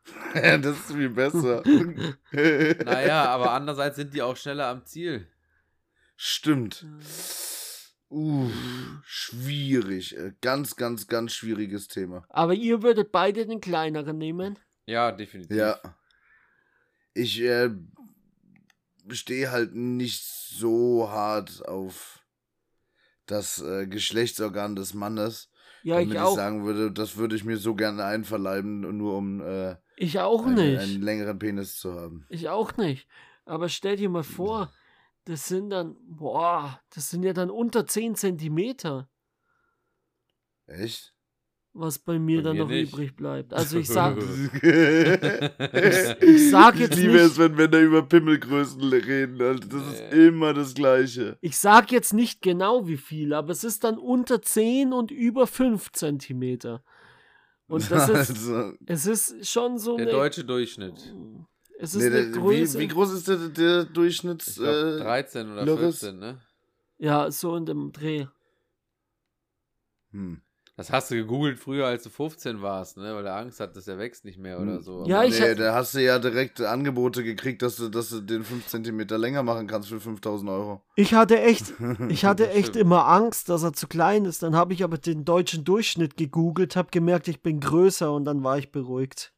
[0.35, 1.63] ja, das ist viel besser.
[2.85, 5.27] Naja, aber andererseits sind die auch schneller am Ziel.
[6.15, 6.85] Stimmt.
[8.09, 8.49] Uh,
[9.03, 10.15] schwierig.
[10.17, 12.25] äh, Ganz, ganz, ganz schwieriges Thema.
[12.29, 14.59] Aber ihr würdet beide den kleineren nehmen?
[14.85, 15.55] Ja, definitiv.
[15.57, 15.79] Ja.
[17.15, 17.69] Ich äh,
[19.09, 22.23] stehe halt nicht so hart auf
[23.25, 25.49] das äh, Geschlechtsorgan des Mannes.
[25.83, 29.41] Ja, damit ich ich sagen würde, das würde ich mir so gerne einverleiben, nur um
[29.41, 30.79] äh, Ich auch einen, nicht.
[30.79, 32.25] einen längeren Penis zu haben.
[32.29, 33.07] Ich auch nicht.
[33.45, 34.71] Aber stell dir mal vor,
[35.25, 39.09] das sind dann, boah, das sind ja dann unter 10 Zentimeter,
[40.65, 41.12] Echt?
[41.73, 42.93] Was bei mir Bei dann mir noch nicht.
[42.93, 43.53] übrig bleibt.
[43.53, 44.15] Also ich sag,
[44.61, 49.41] ich, ich sag jetzt liebe nicht, es, wenn wir da über Pimmelgrößen reden.
[49.41, 49.67] Alter.
[49.67, 51.37] Das ist immer das Gleiche.
[51.41, 55.47] ich sag jetzt nicht genau wie viel, aber es ist dann unter 10 und über
[55.47, 56.83] 5 Zentimeter.
[57.67, 61.13] Und das ist, also, es ist schon so Der eine, deutsche Durchschnitt.
[61.79, 62.77] es ist nee, eine der, Größe.
[62.77, 64.47] wie, wie groß ist der, der Durchschnitts...
[64.49, 65.99] Ich glaub, äh, 13 oder Loris?
[66.01, 66.39] 14, ne?
[66.99, 68.27] ja, so in dem Dreh.
[70.11, 70.41] hm.
[70.75, 73.13] Das hast du gegoogelt früher, als du 15 warst, ne?
[73.13, 75.03] Weil du Angst hattest, der wächst nicht mehr oder so.
[75.05, 78.09] Ja, Aber- ich nee, hab- da hast du ja direkt Angebote gekriegt, dass du, dass
[78.09, 80.81] du den 5 cm länger machen kannst für 5000 Euro.
[80.95, 81.73] Ich hatte echt,
[82.09, 84.41] ich hatte Das echt immer Angst, dass er zu klein ist.
[84.41, 88.43] Dann habe ich aber den deutschen Durchschnitt gegoogelt, habe gemerkt, ich bin größer und dann
[88.43, 89.31] war ich beruhigt.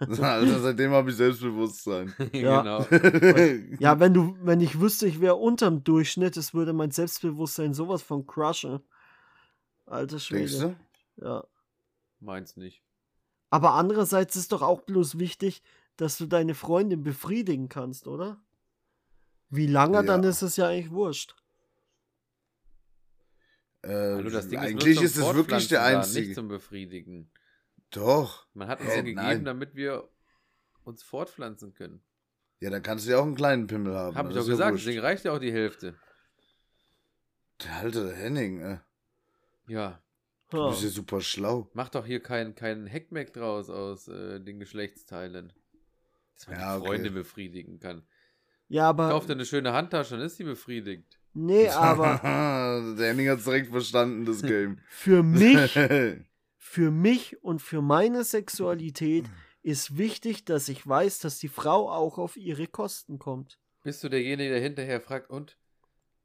[0.00, 2.12] Alter, seitdem habe ich Selbstbewusstsein.
[2.32, 2.62] Ja.
[2.62, 3.66] genau.
[3.78, 8.02] Ja, wenn du, wenn ich wüsste, ich wäre unterm Durchschnitt, es würde mein Selbstbewusstsein sowas
[8.02, 8.80] von crushen.
[9.86, 10.76] Alter Schwede.
[11.18, 11.24] du?
[11.24, 11.44] Ja.
[12.20, 12.82] Meins nicht.
[13.50, 15.62] Aber andererseits ist doch auch bloß wichtig,
[15.96, 18.40] dass du deine Freundin befriedigen kannst, oder?
[19.50, 20.02] Wie lange, Ja.
[20.02, 21.36] dann ist es ja eigentlich wurscht.
[23.82, 26.26] Äh, Hallo, das Ding eigentlich ist, es wirklich der einzige.
[26.28, 27.30] Nicht zum Befriedigen.
[27.90, 28.46] Doch.
[28.54, 29.44] Man hat uns Äh, den gegeben, nein.
[29.44, 30.08] damit wir
[30.84, 32.02] uns fortpflanzen können.
[32.60, 34.16] Ja, dann kannst du ja auch einen kleinen Pimmel haben.
[34.16, 34.86] Hab ich doch ja gesagt, wurscht.
[34.86, 35.94] deswegen reicht ja auch die Hälfte.
[37.62, 38.78] Der alte Henning, äh.
[39.66, 40.00] Ja.
[40.50, 41.68] Du bist ja super schlau.
[41.74, 45.52] Mach doch hier keinen kein Heckmeck draus aus äh, den Geschlechtsteilen.
[46.34, 46.86] Dass man Ja, die okay.
[46.88, 48.02] Freunde befriedigen kann.
[48.68, 49.08] Ja, aber.
[49.10, 51.18] Kauf dir eine schöne Handtasche, dann ist sie befriedigt.
[51.32, 52.20] Nee, aber
[52.98, 54.78] Der Henning hat's direkt verstanden, das Game.
[54.88, 55.76] für mich,
[56.58, 59.24] für mich und für meine Sexualität
[59.62, 63.58] ist wichtig, dass ich weiß, dass die Frau auch auf ihre Kosten kommt.
[63.82, 65.56] Bist du derjenige, der hinterher fragt, und?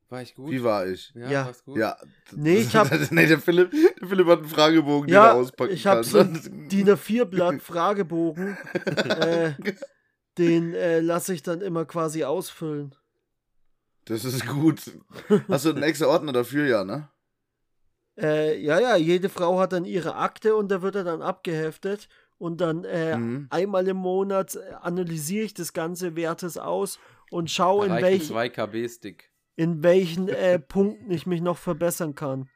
[0.10, 0.49] War ich gut?
[0.51, 1.12] Wie war ich?
[1.16, 1.45] Ja, Ja.
[1.45, 1.78] war's gut?
[1.78, 1.95] Ja.
[2.32, 5.74] Nee, ich hab- nee, der Philipp, der Philipp hat einen Fragebogen, den Ja, er auspacken
[5.74, 6.03] ich hab kann.
[6.03, 6.34] so ein
[6.70, 8.57] DIN A4-Blatt Fragebogen.
[8.86, 9.53] äh,
[10.38, 12.95] den äh, lasse ich dann immer quasi ausfüllen.
[14.05, 14.82] Das ist gut.
[15.47, 17.10] Hast du einen extra Ordner dafür, ja, ne?
[18.18, 22.10] Äh, ja, ja, jede Frau hat dann ihre Akte und da wird er dann abgeheftet.
[22.38, 23.47] Und dann äh, Mhm.
[23.49, 26.97] einmal im Monat analysiere ich das Ganze, werte es aus
[27.32, 29.29] und schaue, in, Reicht welch, 2 KB-Stick.
[29.60, 32.49] In welchen äh, Punkten ich mich noch verbessern kann.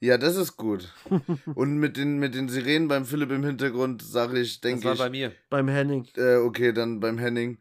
[0.00, 0.92] Ja, das ist gut.
[1.54, 4.92] Und mit den, mit den Sirenen beim Philipp im Hintergrund sage ich, Das denke war
[4.94, 5.32] ich, bei mir.
[5.50, 6.08] Beim Henning.
[6.16, 7.58] äh, okay, dann beim Henning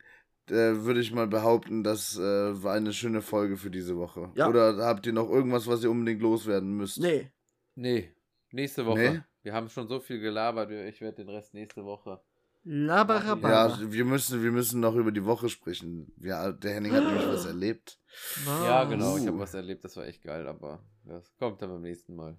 [0.49, 0.53] äh,
[0.83, 4.31] würde ich mal behaupten, das äh, war eine schöne Folge für diese Woche.
[4.35, 4.49] Ja.
[4.49, 6.99] Oder habt ihr noch irgendwas, was ihr unbedingt loswerden müsst?
[6.99, 7.31] Nee.
[7.75, 8.11] Nee,
[8.51, 8.99] nächste Woche.
[8.99, 9.21] Nee?
[9.43, 12.19] Wir haben schon so viel gelabert, ich werde den Rest nächste Woche.
[12.63, 13.79] Labarababa.
[13.79, 16.11] Ja, wir müssen, wir müssen noch über die Woche sprechen.
[16.19, 17.99] Ja, der Henning hat nämlich was erlebt.
[18.45, 18.63] Was?
[18.65, 21.81] Ja, genau, ich habe was erlebt, das war echt geil, aber das kommt dann beim
[21.81, 22.37] nächsten Mal.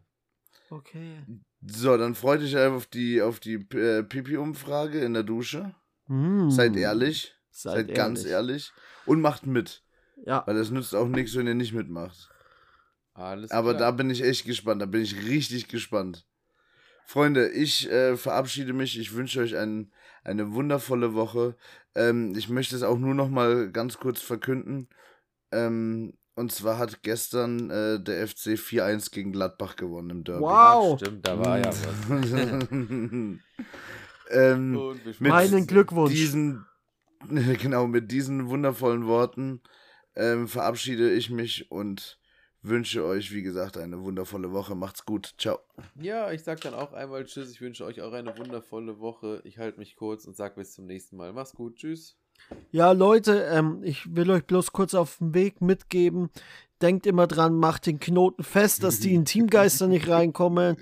[0.70, 1.18] Okay.
[1.66, 5.74] So, dann freut euch einfach auf die, auf die äh, Pipi-Umfrage in der Dusche.
[6.06, 6.50] Hm.
[6.50, 7.34] Seid ehrlich.
[7.50, 8.72] Seid, Seid, ganz ehrlich.
[9.06, 9.82] Und macht mit.
[10.24, 10.42] Ja.
[10.46, 12.30] Weil es nützt auch nichts, wenn ihr nicht mitmacht.
[13.12, 13.92] Alles Aber da klar.
[13.92, 14.82] bin ich echt gespannt.
[14.82, 16.26] Da bin ich richtig gespannt.
[17.04, 18.98] Freunde, ich äh, verabschiede mich.
[18.98, 19.92] Ich wünsche euch ein,
[20.24, 21.56] eine wundervolle Woche.
[21.94, 24.88] Ähm, ich möchte es auch nur noch mal ganz kurz verkünden.
[25.52, 30.42] Ähm, und zwar hat gestern äh, der FC 4-1 gegen Gladbach gewonnen im Derby.
[30.42, 30.98] Wow.
[30.98, 31.76] Stimmt, da war ja was.
[34.30, 36.12] ähm, Meinen Glückwunsch.
[36.12, 36.66] Diesen,
[37.28, 39.60] genau, mit diesen wundervollen Worten
[40.16, 42.18] ähm, verabschiede ich mich und
[42.64, 44.74] wünsche euch, wie gesagt, eine wundervolle Woche.
[44.74, 45.34] Macht's gut.
[45.38, 45.58] Ciao.
[46.00, 47.50] Ja, ich sag dann auch einmal Tschüss.
[47.50, 49.40] Ich wünsche euch auch eine wundervolle Woche.
[49.44, 51.32] Ich halte mich kurz und sag bis zum nächsten Mal.
[51.32, 51.76] Mach's gut.
[51.76, 52.16] Tschüss.
[52.70, 56.30] Ja, Leute, ähm, ich will euch bloß kurz auf den Weg mitgeben.
[56.82, 60.76] Denkt immer dran, macht den Knoten fest, dass die Intimgeister nicht reinkommen.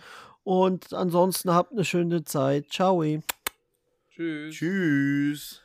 [0.44, 2.70] Und ansonsten habt eine schöne Zeit.
[2.70, 3.04] Ciao.
[4.10, 4.54] Tschüss.
[4.54, 5.61] Tschüss.